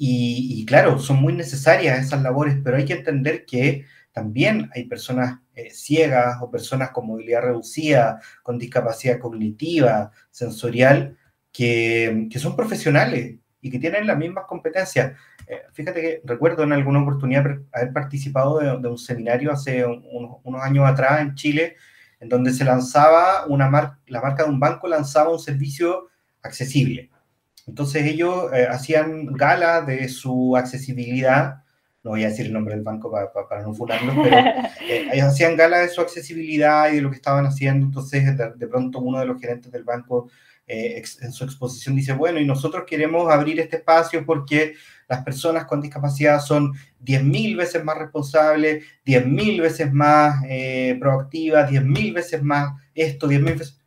y, 0.01 0.65
claro, 0.65 0.97
son 0.97 1.21
muy 1.21 1.33
necesarias 1.33 2.05
esas 2.05 2.21
labores, 2.21 2.57
pero 2.63 2.77
hay 2.77 2.85
que 2.85 2.93
entender 2.93 3.45
que 3.45 3.85
también 4.13 4.69
hay 4.73 4.85
personas 4.85 5.39
eh, 5.55 5.71
ciegas 5.71 6.37
o 6.41 6.49
personas 6.49 6.91
con 6.91 7.05
movilidad 7.05 7.41
reducida, 7.41 8.21
con 8.41 8.57
discapacidad 8.57 9.19
cognitiva, 9.19 10.11
sensorial, 10.31 11.17
que, 11.51 12.29
son 12.37 12.55
profesionales 12.55 13.39
y 13.61 13.69
que 13.69 13.77
tienen 13.77 14.07
las 14.07 14.17
mismas 14.17 14.45
competencias. 14.47 15.17
Eh, 15.45 15.63
fíjate 15.73 16.01
que 16.01 16.21
recuerdo 16.23 16.63
en 16.63 16.71
alguna 16.71 17.01
oportunidad 17.01 17.59
haber 17.73 17.91
participado 17.91 18.59
de, 18.59 18.87
un 18.87 18.97
seminario 18.97 19.51
hace 19.51 19.85
unos, 19.85 20.63
años 20.63 20.87
atrás 20.87 21.19
en 21.19 21.35
Chile, 21.35 21.75
en 22.21 22.29
donde 22.29 22.53
se 22.53 22.63
lanzaba 22.63 23.45
una 23.47 23.69
marca, 23.69 23.99
la 24.07 24.21
marca 24.21 24.43
de 24.43 24.49
un 24.49 24.61
banco 24.61 24.87
lanzaba 24.87 25.29
un 25.29 25.39
servicio 25.39 26.07
accesible. 26.41 27.09
Entonces 27.69 28.03
ellos 28.05 28.51
eh, 28.51 28.67
hacían 28.67 29.27
gala 29.27 29.81
de 29.81 30.09
su 30.09 30.57
accesibilidad. 30.57 31.61
No 32.03 32.11
voy 32.11 32.23
a 32.23 32.29
decir 32.29 32.47
el 32.47 32.53
nombre 32.53 32.73
del 32.73 32.83
banco 32.83 33.11
para, 33.11 33.61
no 33.61 33.75
funarlo, 33.75 34.13
pero 34.23 34.37
eh, 34.89 35.09
ellos 35.13 35.27
hacían 35.27 35.55
gala 35.55 35.79
de 35.79 35.89
su 35.89 36.01
accesibilidad 36.01 36.91
y 36.91 36.95
de 36.95 37.01
lo 37.01 37.11
que 37.11 37.17
estaban 37.17 37.45
haciendo, 37.45 37.85
entonces 37.85 38.25
de, 38.35 38.67
pronto 38.67 38.99
uno 38.99 39.19
de 39.19 39.25
los 39.25 39.39
gerentes 39.39 39.71
del 39.71 39.83
banco 39.83 40.29
eh, 40.65 41.03
en 41.21 41.31
su 41.31 41.43
exposición 41.43 41.95
dice, 41.95 42.13
bueno, 42.13 42.39
y 42.39 42.45
nosotros 42.45 42.85
queremos 42.87 43.31
abrir 43.31 43.59
este 43.59 43.77
espacio 43.77 44.25
porque 44.25 44.73
las 45.07 45.23
personas 45.23 45.65
con 45.65 45.81
discapacidad 45.81 46.39
son 46.39 46.73
10.000 47.03 47.55
veces 47.55 47.83
más 47.83 47.97
responsables, 47.99 48.83
10.000 49.05 49.61
veces 49.61 49.93
más 49.93 50.43
proactivas, 50.99 51.69
10.000 51.69 52.13
veces 52.13 52.41
más 52.41 52.73
esto, 52.95 53.27
10.000 53.27 53.57
veces 53.57 53.78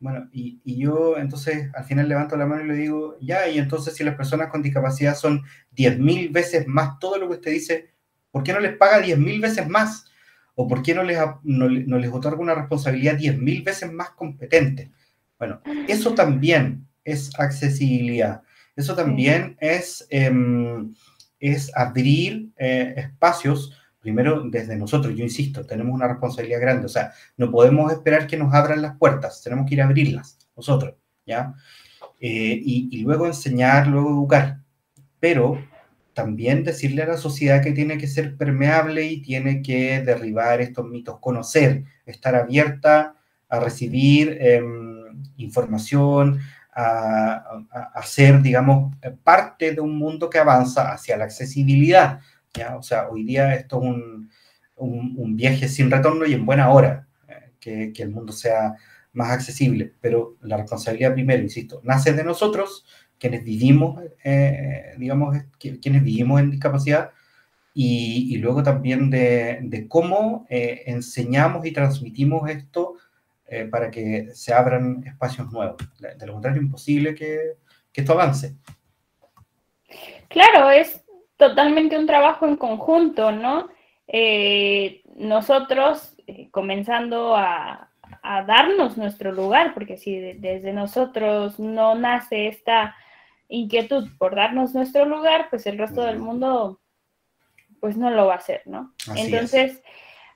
bueno, 0.00 0.28
y, 0.32 0.60
yo 0.64 1.18
entonces 1.18 1.70
al 1.74 1.84
final 1.84 2.08
levanto 2.08 2.36
la 2.36 2.46
mano 2.46 2.64
y 2.64 2.68
le 2.68 2.74
digo, 2.74 3.16
ya, 3.20 3.48
y 3.48 3.58
entonces 3.58 3.94
si 3.94 4.04
las 4.04 4.14
personas 4.14 4.48
con 4.48 4.62
discapacidad 4.62 5.16
son 5.16 5.42
10.000 5.76 6.32
veces 6.32 6.66
más 6.68 6.98
todo 7.00 7.18
lo 7.18 7.28
que 7.28 7.34
usted 7.34 7.50
dice, 7.50 7.90
¿por 8.30 8.44
qué 8.44 8.52
no 8.52 8.60
les 8.60 8.76
paga 8.76 9.04
10.000 9.04 9.40
veces 9.40 9.68
más? 9.68 10.04
¿O 10.54 10.66
por 10.66 10.82
qué 10.82 10.94
no 10.94 11.02
les, 11.02 11.18
no, 11.44 11.68
les 11.68 12.12
otorga 12.12 12.40
una 12.40 12.54
responsabilidad 12.54 13.16
10.000 13.16 13.64
veces 13.64 13.92
más 13.92 14.10
competente? 14.10 14.90
Bueno, 15.38 15.60
eso 15.86 16.14
también 16.14 16.86
es 17.04 17.30
accesibilidad. 17.38 18.42
Eso 18.74 18.94
también 18.94 19.56
es, 19.60 20.06
em, 20.10 20.94
es 21.38 21.70
abrir 21.76 22.50
eh, 22.56 22.94
espacios 22.96 23.72
primero 24.08 24.42
desde 24.42 24.74
nosotros, 24.74 25.14
yo 25.14 25.22
insisto, 25.22 25.66
tenemos 25.66 25.94
una 25.94 26.08
responsabilidad 26.08 26.62
grande, 26.62 26.86
o 26.86 26.88
sea, 26.88 27.12
no 27.36 27.50
podemos 27.50 27.92
esperar 27.92 28.26
que 28.26 28.38
nos 28.38 28.54
abran 28.54 28.80
las 28.80 28.96
puertas, 28.96 29.42
tenemos 29.42 29.66
que 29.66 29.74
ir 29.74 29.82
a 29.82 29.84
abrirlas 29.84 30.38
nosotros, 30.56 30.94
¿ya? 31.26 31.54
Eh, 32.18 32.58
y, 32.64 33.02
luego 33.02 33.26
enseñar, 33.26 33.86
luego 33.86 34.08
educar, 34.08 34.60
pero 35.20 35.62
también 36.14 36.64
decirle 36.64 37.02
a 37.02 37.08
la 37.08 37.16
sociedad 37.18 37.62
que 37.62 37.72
tiene 37.72 37.98
que 37.98 38.06
ser 38.06 38.34
permeable 38.38 39.04
y 39.04 39.20
tiene 39.20 39.60
que 39.60 40.00
derribar 40.00 40.62
estos 40.62 40.86
mitos, 40.86 41.18
conocer, 41.20 41.84
estar 42.06 42.34
abierta 42.34 43.14
a 43.50 43.60
recibir 43.60 44.38
em, 44.40 45.22
información, 45.36 46.40
a, 46.74 47.60
a, 47.94 48.02
ser, 48.04 48.40
digamos, 48.40 48.94
parte 49.22 49.74
de 49.74 49.80
un 49.82 49.98
mundo 49.98 50.30
que 50.30 50.38
avanza 50.38 50.92
hacia 50.92 51.16
la 51.16 51.24
accesibilidad 51.24 52.20
o 52.78 52.82
sea, 52.82 53.08
hoy 53.08 53.24
día 53.24 53.54
esto 53.54 53.78
es 53.78 53.84
un, 53.84 54.30
un, 54.76 55.36
viaje 55.36 55.68
sin 55.68 55.90
retorno 55.90 56.26
y 56.26 56.34
en 56.34 56.46
buena 56.46 56.70
hora, 56.70 57.06
eh, 57.28 57.52
que, 57.60 57.92
que, 57.92 58.02
el 58.02 58.10
mundo 58.10 58.32
sea 58.32 58.74
más 59.12 59.30
accesible, 59.30 59.94
pero 60.00 60.36
la 60.42 60.56
responsabilidad 60.56 61.14
primero, 61.14 61.42
insisto, 61.42 61.80
nace 61.84 62.12
de 62.12 62.24
nosotros, 62.24 62.86
quienes 63.18 63.44
vivimos, 63.44 64.00
eh, 64.24 64.94
digamos, 64.98 65.36
quienes 65.58 66.02
vivimos 66.02 66.40
en 66.40 66.50
discapacidad, 66.50 67.10
y, 67.74 68.34
y 68.34 68.38
luego 68.38 68.62
también 68.62 69.08
de, 69.10 69.58
de 69.62 69.86
cómo 69.86 70.46
eh, 70.48 70.82
enseñamos 70.86 71.64
y 71.64 71.72
transmitimos 71.72 72.48
esto 72.50 72.94
para 73.70 73.90
que 73.90 74.28
se 74.34 74.52
abran 74.52 75.02
espacios 75.06 75.50
nuevos. 75.50 75.76
De 75.98 76.26
lo 76.26 76.34
contrario, 76.34 76.60
imposible 76.60 77.14
que, 77.14 77.54
que 77.90 78.02
esto 78.02 78.12
avance. 78.12 78.54
Claro, 80.28 80.70
es 80.70 81.02
totalmente 81.38 81.96
un 81.96 82.06
trabajo 82.06 82.46
en 82.46 82.56
conjunto, 82.56 83.32
¿no? 83.32 83.68
Eh, 84.06 85.02
nosotros 85.16 86.16
eh, 86.26 86.50
comenzando 86.50 87.34
a, 87.34 87.84
darnos 88.46 88.98
nuestro 88.98 89.32
lugar, 89.32 89.72
porque 89.72 89.96
si 89.96 90.18
desde 90.18 90.72
nosotros 90.72 91.58
no 91.58 91.94
nace 91.94 92.48
esta 92.48 92.94
inquietud 93.48 94.08
por 94.18 94.34
darnos 94.34 94.74
nuestro 94.74 95.06
lugar, 95.06 95.48
pues 95.48 95.66
el 95.66 95.78
resto 95.78 96.02
del 96.02 96.18
mundo 96.18 96.80
pues 97.80 97.96
no 97.96 98.10
lo 98.10 98.26
va 98.26 98.34
a 98.34 98.38
hacer, 98.38 98.62
¿no? 98.66 98.92
Entonces, 99.14 99.82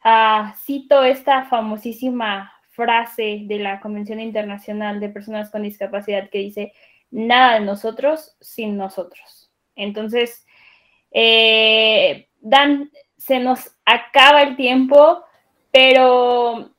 ah, 0.05 0.55
cito 0.65 1.03
esta 1.03 1.45
famosísima 1.47 2.53
frase 2.71 3.43
de 3.45 3.59
la 3.59 3.81
Convención 3.81 4.21
Internacional 4.21 4.99
de 4.99 5.11
Personas 5.11 5.51
con 5.51 5.63
Discapacidad 5.63 6.31
que 6.31 6.39
dice, 6.39 6.73
nada 7.11 7.55
de 7.55 7.61
nosotros 7.61 8.37
sin 8.41 8.79
nosotros. 8.79 9.53
Entonces, 9.77 10.47
eh, 11.13 12.29
Dan, 12.41 12.91
se 13.17 13.39
nos 13.39 13.77
acaba 13.85 14.43
el 14.43 14.57
tiempo, 14.57 15.23
pero 15.71 16.71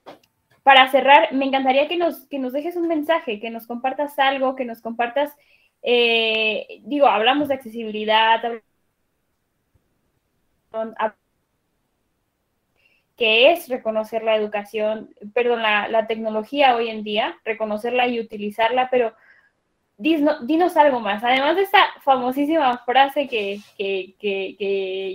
para 0.64 0.90
cerrar, 0.90 1.34
me 1.34 1.46
encantaría 1.46 1.88
que 1.88 1.98
nos, 1.98 2.26
que 2.28 2.40
nos 2.40 2.54
dejes 2.54 2.76
un 2.76 2.88
mensaje, 2.88 3.40
que 3.40 3.50
nos 3.50 3.68
compartas 3.68 4.18
algo, 4.20 4.56
que 4.56 4.66
nos 4.66 4.82
compartas, 4.82 5.36
eh, 5.82 6.82
digo, 6.84 7.08
hablamos 7.08 7.50
de 7.50 7.54
accesibilidad, 7.56 8.42
que 13.18 13.52
es 13.52 13.70
reconocer 13.70 14.24
la 14.24 14.36
educación, 14.36 15.14
perdón, 15.34 15.62
la, 15.62 15.88
la 15.88 16.08
tecnología 16.08 16.76
hoy 16.76 16.90
en 16.90 17.04
día, 17.04 17.38
reconocerla 17.46 18.08
y 18.08 18.20
utilizarla, 18.20 18.90
pero 18.90 19.14
dinos, 19.98 20.78
algo 20.78 21.00
más. 21.00 21.24
Además 21.24 21.56
de 21.56 21.64
esta 21.64 21.80
famosísima 22.04 22.78
frase 22.86 23.28
que, 23.28 23.60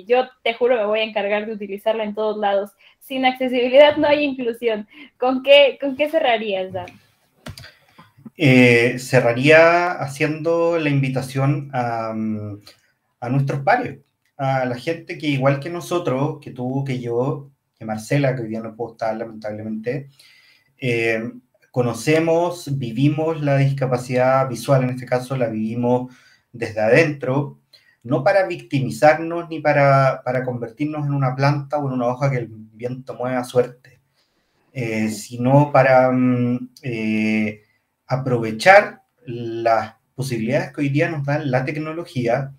yo 0.06 0.28
te 0.42 0.54
juro 0.54 0.76
me 0.76 0.86
voy 0.86 1.00
a 1.00 1.04
encargar 1.04 1.46
de 1.46 1.52
utilizarla 1.52 2.04
en 2.04 2.14
todos 2.14 2.38
lados. 2.38 2.70
Sin 3.00 3.24
accesibilidad 3.24 3.96
no 3.96 4.06
hay 4.06 4.24
inclusión. 4.24 4.86
¿Con 5.18 5.42
qué, 5.42 5.78
con 5.80 5.96
qué 5.96 6.08
cerrarías, 6.08 6.72
Dan? 6.72 6.86
Eh, 8.40 9.00
cerraría 9.00 9.90
haciendo 9.90 10.78
la 10.78 10.90
invitación 10.90 11.70
a, 11.72 12.14
nuestros 13.28 13.62
pares, 13.62 13.98
a 14.36 14.64
la 14.64 14.76
gente 14.76 15.18
que 15.18 15.26
igual 15.26 15.58
que 15.58 15.70
nosotros, 15.70 16.38
que 16.40 16.52
tú, 16.52 16.84
que 16.84 17.00
yo, 17.00 17.50
que 17.76 17.84
Marcela, 17.84 18.36
que 18.36 18.42
hoy 18.42 18.48
día 18.48 18.60
no 18.60 18.76
puedo 18.76 18.92
estar 18.92 19.16
lamentablemente, 19.16 20.08
eh, 20.80 21.20
conocemos, 21.78 22.76
vivimos 22.76 23.40
la 23.40 23.56
discapacidad 23.56 24.48
visual, 24.48 24.82
en 24.82 24.90
este 24.90 25.06
caso 25.06 25.36
la 25.36 25.46
vivimos 25.46 26.12
desde 26.50 26.80
adentro, 26.80 27.60
no 28.02 28.24
para 28.24 28.48
victimizarnos 28.48 29.48
ni 29.48 29.60
para, 29.60 30.20
convertirnos 30.44 31.06
en 31.06 31.14
una 31.14 31.36
planta 31.36 31.78
o 31.78 31.86
en 31.86 31.92
una 31.94 32.08
hoja 32.08 32.32
que 32.32 32.38
el 32.38 32.48
viento 32.50 33.14
mueve 33.14 33.36
a 33.36 33.44
suerte, 33.44 34.00
eh, 34.72 35.08
sino 35.08 35.70
para 35.70 36.10
mm, 36.10 36.70
eh, 36.82 37.62
aprovechar 38.08 39.04
las 39.24 39.94
posibilidades 40.16 40.72
que 40.72 40.80
hoy 40.80 40.88
día 40.88 41.08
nos 41.08 41.24
dan 41.24 41.48
la 41.48 41.64
tecnología, 41.64 42.54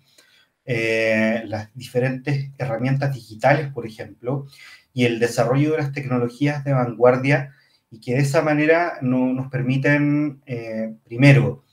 eh, 0.64 1.42
las 1.44 1.68
diferentes 1.74 2.52
herramientas 2.56 3.12
digitales, 3.12 3.70
por 3.70 3.86
ejemplo, 3.86 4.46
y 4.94 5.04
el 5.04 5.18
desarrollo 5.18 5.72
de 5.72 5.76
las 5.76 5.92
tecnologías 5.92 6.64
de 6.64 6.72
vanguardia 6.72 7.54
y 7.90 8.00
que 8.00 8.14
de 8.14 8.20
esa 8.20 8.42
manera 8.42 8.98
no, 9.02 9.32
nos 9.32 9.48
permiten, 9.50 10.42
primero, 11.04 11.64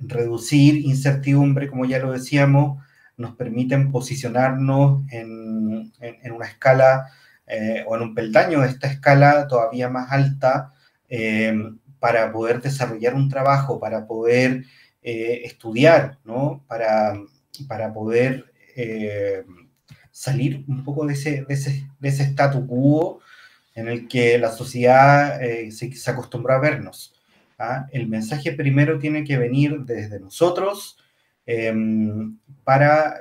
reducir 0.00 0.76
incertidumbre, 0.76 1.68
como 1.68 1.84
ya 1.84 1.98
lo 1.98 2.12
decíamos, 2.12 2.82
nos 3.16 3.36
permiten 3.36 3.90
posicionarnos 3.90 5.04
en, 5.10 5.92
en 6.00 6.32
una 6.32 6.46
escala 6.46 7.10
eh, 7.46 7.84
o 7.86 7.94
en 7.94 8.02
un 8.02 8.14
peldaño 8.14 8.60
de 8.60 8.68
esta 8.68 8.88
escala 8.88 9.46
todavía 9.46 9.88
más 9.88 10.10
alta 10.10 10.72
eh, 11.08 11.54
para 12.00 12.32
poder 12.32 12.60
desarrollar 12.60 13.14
un 13.14 13.28
trabajo, 13.28 13.78
para 13.78 14.06
poder 14.06 14.64
eh, 15.00 15.42
estudiar, 15.44 16.18
¿no? 16.24 16.64
para, 16.66 17.14
para 17.68 17.92
poder 17.92 18.52
salir 20.10 20.64
un 20.68 20.84
poco 20.84 21.06
de 21.06 21.14
ese, 21.14 21.44
de 21.44 21.54
ese, 21.54 21.88
de 21.98 22.08
ese 22.08 22.34
quo 22.66 23.20
en 23.76 23.86
el 23.86 24.08
que 24.08 24.36
la 24.38 24.50
sociedad 24.50 25.38
se, 25.38 25.92
se, 25.92 26.10
acostumbró 26.10 26.54
a 26.54 26.58
vernos. 26.58 27.14
¿ah? 27.58 27.86
El 27.92 28.08
mensaje 28.08 28.50
primero 28.52 28.98
tiene 28.98 29.22
que 29.22 29.38
venir 29.38 29.82
desde 29.84 30.18
nosotros 30.18 30.98
para 32.64 33.20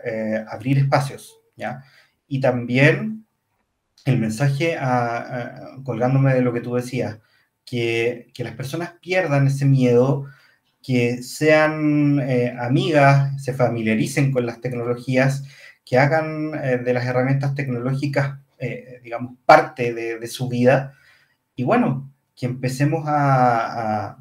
abrir 0.50 0.80
espacios, 0.80 1.40
¿ya? 1.56 1.84
Y 2.28 2.40
también 2.40 3.26
el 4.06 4.18
mensaje, 4.18 4.78
colgándome 5.84 6.34
de 6.34 6.42
lo 6.42 6.52
que 6.54 6.62
tú 6.62 6.74
decías, 6.74 7.20
que, 7.66 8.32
las 8.38 8.54
personas 8.54 8.94
pierdan 9.02 9.48
ese 9.48 9.66
miedo, 9.66 10.28
que 10.82 11.24
sean 11.24 12.20
eh, 12.20 12.56
amigas, 12.60 13.44
se 13.44 13.54
familiaricen 13.54 14.32
con 14.32 14.46
las 14.46 14.62
tecnologías, 14.62 15.44
que 15.84 15.98
hagan 15.98 16.54
eh, 16.64 16.78
de 16.78 16.94
las 16.94 17.06
herramientas 17.06 17.56
tecnológicas, 17.56 18.40
eh, 18.60 19.00
digamos, 19.04 19.34
parte 19.46 19.94
de, 19.94 20.28
su 20.28 20.48
vida. 20.50 20.94
Y 21.56 21.64
bueno, 21.64 22.12
que 22.36 22.46
empecemos 22.46 23.04
a, 23.08 24.18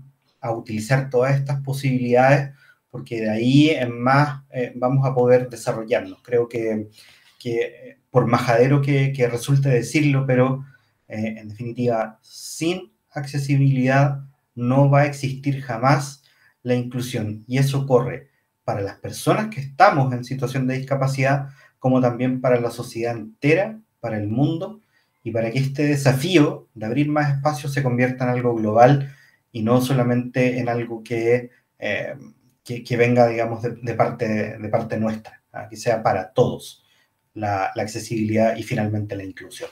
utilizar 0.57 1.09
todas 1.09 1.37
estas 1.37 1.63
posibilidades, 1.63 2.53
porque 2.91 3.21
de 3.23 3.31
ahí 3.31 3.71
en 3.71 3.99
más 3.99 4.43
vamos 4.75 5.07
a 5.07 5.15
poder 5.15 5.49
desarrollarnos. 5.49 6.23
Creo 6.23 6.49
que, 6.49 6.91
que 7.39 7.99
por 8.15 8.29
majadero 8.29 8.81
que, 8.81 9.29
resulte 9.29 9.69
decirlo, 9.69 10.25
pero 10.25 10.65
eh, 11.09 11.35
en 11.37 11.49
definitiva, 11.49 12.21
sin 12.23 12.93
accesibilidad 13.11 14.21
no 14.55 14.89
va 14.89 15.01
a 15.01 15.07
existir 15.07 15.61
jamás 15.63 16.23
la 16.63 16.77
inclusión. 16.77 17.43
Y 17.49 17.59
eso 17.59 17.89
corre 17.89 18.31
para 18.63 18.83
las 18.83 19.01
personas 19.01 19.49
que 19.53 19.61
estamos 19.61 20.15
en 20.15 20.23
situación 20.23 20.69
de 20.69 20.79
discapacidad, 20.79 21.49
como 21.81 22.01
también 22.01 22.41
para 22.41 22.61
la 22.61 22.71
sociedad 22.71 23.17
entera, 23.17 23.81
para 24.05 24.19
el 24.19 24.29
mundo, 24.29 24.83
y 25.25 25.31
para 25.31 25.51
que 25.51 25.59
este 25.59 25.87
desafío 25.87 26.69
de 26.75 26.85
abrir 26.85 27.09
más 27.09 27.37
espacios 27.37 27.73
se 27.73 27.83
convierta 27.83 28.25
en 28.25 28.31
algo 28.31 28.55
global 28.55 29.11
y 29.51 29.63
no 29.63 29.81
solamente 29.81 30.59
en 30.59 30.69
algo 30.69 31.03
que, 31.03 31.51
eh, 31.79 32.15
que, 32.63 32.97
venga, 32.99 33.27
digamos, 33.27 33.63
de, 33.63 33.95
parte, 33.95 34.59
de 34.59 34.69
parte 34.69 34.99
nuestra, 34.99 35.41
que 35.71 35.77
sea 35.77 36.03
para 36.03 36.31
todos 36.31 36.85
la, 37.33 37.73
accesibilidad 37.75 38.55
y 38.55 38.63
finalmente 38.63 39.17
la 39.17 39.25
inclusión. 39.25 39.71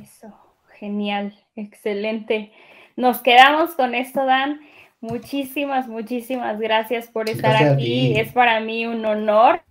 Eso, 0.00 0.32
genial, 0.78 1.36
excelente. 1.56 2.52
Nos 2.94 3.20
quedamos 3.22 3.72
con 3.72 3.96
esto, 3.96 4.24
Dan. 4.24 4.60
Muchísimas, 5.00 5.88
muchísimas 5.88 6.60
gracias 6.60 7.08
por 7.08 7.28
estar 7.28 7.56
aquí. 7.56 8.16
Es 8.16 8.32
para 8.32 8.60
mí 8.60 8.86
un 8.86 9.04
honor. 9.04 9.65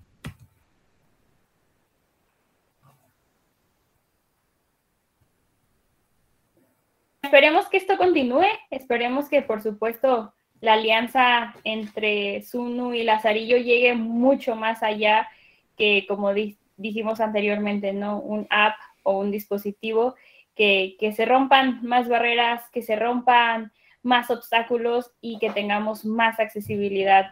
Esperemos 7.26 7.67
que 7.69 7.78
esto 7.78 7.97
continúe, 7.97 8.45
esperemos 8.69 9.30
que 9.30 9.41
por 9.41 9.59
supuesto 9.59 10.36
la 10.61 10.73
alianza 10.73 11.55
entre 11.63 12.43
Sunu 12.43 12.93
y 12.93 13.01
Lazarillo 13.01 13.57
llegue 13.57 13.95
mucho 13.95 14.55
más 14.55 14.84
allá 14.84 15.28
que, 15.76 16.05
como 16.07 16.34
dijimos 16.78 17.19
anteriormente, 17.19 17.93
¿no? 17.93 18.19
Un 18.19 18.45
app 18.51 18.76
o 19.01 19.17
un 19.17 19.32
dispositivo 19.32 20.13
que, 20.55 20.97
se 21.15 21.26
rompan 21.26 21.80
más 21.84 22.07
barreras, 22.07 22.69
que 22.69 22.84
se 22.84 22.95
rompan 22.95 23.73
más 24.03 24.30
obstáculos 24.30 25.11
y 25.19 25.39
que 25.39 25.49
tengamos 25.49 26.05
más 26.05 26.39
accesibilidad 26.39 27.32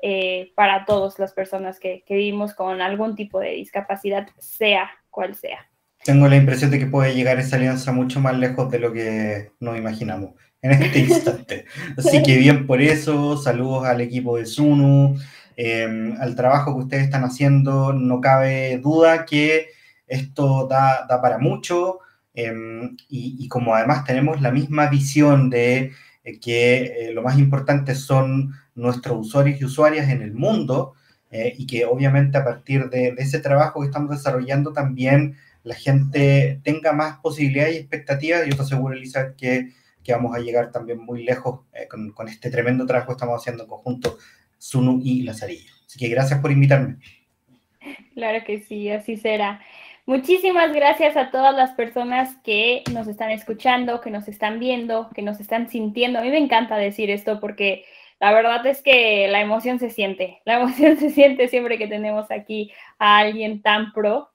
eh, 0.00 0.52
para 0.54 0.86
todas 0.86 1.18
las 1.18 1.34
personas 1.34 1.78
que, 1.78 2.02
vivimos 2.08 2.54
con 2.54 2.80
algún 2.80 3.14
tipo 3.14 3.40
de 3.40 3.50
discapacidad, 3.50 4.26
sea 4.38 4.90
cual 5.10 5.34
sea. 5.34 5.68
Tengo 6.04 6.28
la 6.28 6.36
impresión 6.36 6.70
de 6.70 6.78
que 6.78 6.86
puede 6.86 7.14
llegar 7.14 7.38
esa 7.38 7.56
alianza 7.56 7.92
mucho 7.92 8.20
más 8.20 8.36
lejos 8.36 8.70
de 8.70 8.78
lo 8.78 8.92
que 8.92 9.52
nos 9.60 9.76
imaginamos 9.78 10.34
en 10.62 10.72
este 10.72 10.98
instante. 11.00 11.64
Así 11.96 12.22
que 12.22 12.36
bien 12.36 12.66
por 12.66 12.80
eso, 12.82 13.36
saludos 13.36 13.86
al 13.86 14.00
equipo 14.00 14.36
de 14.36 14.46
Sunu, 14.46 15.16
Em, 15.56 16.16
al 16.20 16.34
trabajo 16.34 16.74
que 16.74 16.82
ustedes 16.84 17.04
están 17.04 17.24
haciendo, 17.24 17.92
no 17.92 18.20
cabe 18.20 18.78
duda 18.78 19.24
que 19.24 19.68
esto 20.06 20.66
da, 20.66 21.06
para 21.22 21.38
mucho 21.38 22.00
em, 22.34 22.96
y, 23.08 23.48
como 23.48 23.74
además 23.74 24.04
tenemos 24.04 24.40
la 24.40 24.50
misma 24.50 24.88
visión 24.88 25.50
de 25.50 25.92
eh, 26.24 26.40
que 26.40 27.08
eh, 27.08 27.12
lo 27.14 27.22
más 27.22 27.38
importante 27.38 27.94
son 27.94 28.52
nuestros 28.74 29.26
usuarios 29.26 29.60
y 29.60 29.64
usuarias 29.64 30.08
en 30.10 30.22
el 30.22 30.34
mundo 30.34 30.94
eh, 31.30 31.54
y 31.56 31.66
que 31.66 31.84
obviamente 31.84 32.38
a 32.38 32.44
partir 32.44 32.90
de, 32.90 33.14
ese 33.18 33.38
trabajo 33.40 33.80
que 33.80 33.86
estamos 33.86 34.10
desarrollando 34.10 34.72
también 34.72 35.36
la 35.64 35.74
gente 35.74 36.60
tenga 36.62 36.92
más 36.92 37.18
posibilidades 37.18 37.74
y 37.74 37.78
expectativas. 37.78 38.46
Yo 38.46 38.54
te 38.54 38.62
aseguro, 38.62 38.94
Elisa, 38.94 39.34
que, 39.34 39.70
que 40.02 40.12
vamos 40.12 40.36
a 40.36 40.38
llegar 40.38 40.70
también 40.70 40.98
muy 40.98 41.24
lejos 41.24 41.62
con, 41.88 42.12
con, 42.12 42.28
este 42.28 42.50
tremendo 42.50 42.86
trabajo 42.86 43.08
que 43.08 43.14
estamos 43.14 43.40
haciendo 43.40 43.64
en 43.64 43.68
conjunto 43.68 44.18
Sunu 44.58 45.00
y 45.02 45.22
Lazarillo. 45.22 45.72
Así 45.86 45.98
que 45.98 46.08
gracias 46.08 46.40
por 46.40 46.52
invitarme. 46.52 46.98
Claro 48.14 48.44
que 48.46 48.60
sí, 48.60 48.90
así 48.90 49.16
será. 49.16 49.60
Muchísimas 50.06 50.72
gracias 50.72 51.16
a 51.16 51.30
todas 51.30 51.54
las 51.56 51.72
personas 51.72 52.36
que 52.44 52.82
nos 52.92 53.08
están 53.08 53.30
escuchando, 53.30 54.02
que 54.02 54.10
nos 54.10 54.28
están 54.28 54.58
viendo, 54.58 55.08
que 55.14 55.22
nos 55.22 55.40
están 55.40 55.70
sintiendo. 55.70 56.18
A 56.18 56.22
mí 56.22 56.30
me 56.30 56.38
encanta 56.38 56.76
decir 56.76 57.10
esto 57.10 57.40
porque 57.40 57.86
la 58.20 58.32
verdad 58.32 58.66
es 58.66 58.82
que 58.82 59.28
la 59.28 59.40
emoción 59.40 59.78
se 59.78 59.88
siente. 59.88 60.42
La 60.44 60.60
emoción 60.60 60.96
se 60.98 61.08
siente 61.08 61.48
siempre 61.48 61.78
que 61.78 61.86
tenemos 61.86 62.30
aquí 62.30 62.70
a 62.98 63.18
alguien 63.18 63.62
tan 63.62 63.92
pro. 63.92 64.30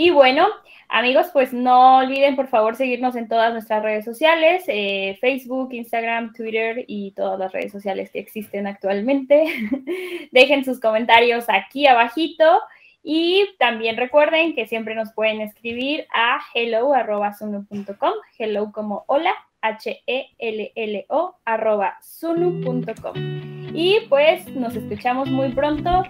Y 0.00 0.10
bueno, 0.10 0.46
Amigos, 0.90 1.26
pues 1.34 1.52
no 1.52 1.98
olviden 1.98 2.34
por 2.34 2.46
favor 2.48 2.74
seguirnos 2.74 3.14
en 3.14 3.28
todas 3.28 3.52
nuestras 3.52 3.82
redes 3.82 4.06
sociales, 4.06 4.64
eh, 4.68 5.18
Facebook, 5.20 5.68
Instagram, 5.72 6.32
Twitter 6.32 6.86
y 6.86 7.10
todas 7.10 7.38
las 7.38 7.52
redes 7.52 7.72
sociales 7.72 8.10
que 8.10 8.20
existen 8.20 8.66
actualmente. 8.66 9.44
Dejen 10.32 10.64
sus 10.64 10.80
comentarios 10.80 11.44
aquí 11.48 11.86
abajito 11.86 12.62
y 13.02 13.50
también 13.58 13.98
recuerden 13.98 14.54
que 14.54 14.66
siempre 14.66 14.94
nos 14.94 15.12
pueden 15.12 15.42
escribir 15.42 16.06
a 16.14 16.38
hello.sunu.com, 16.54 18.12
hello 18.38 18.72
como 18.72 19.04
hola, 19.08 19.34
H-E-L-L-O 19.60 21.36
arroba. 21.44 21.98
Y 23.74 24.00
pues 24.08 24.48
nos 24.54 24.74
escuchamos 24.74 25.28
muy 25.28 25.50
pronto. 25.50 26.04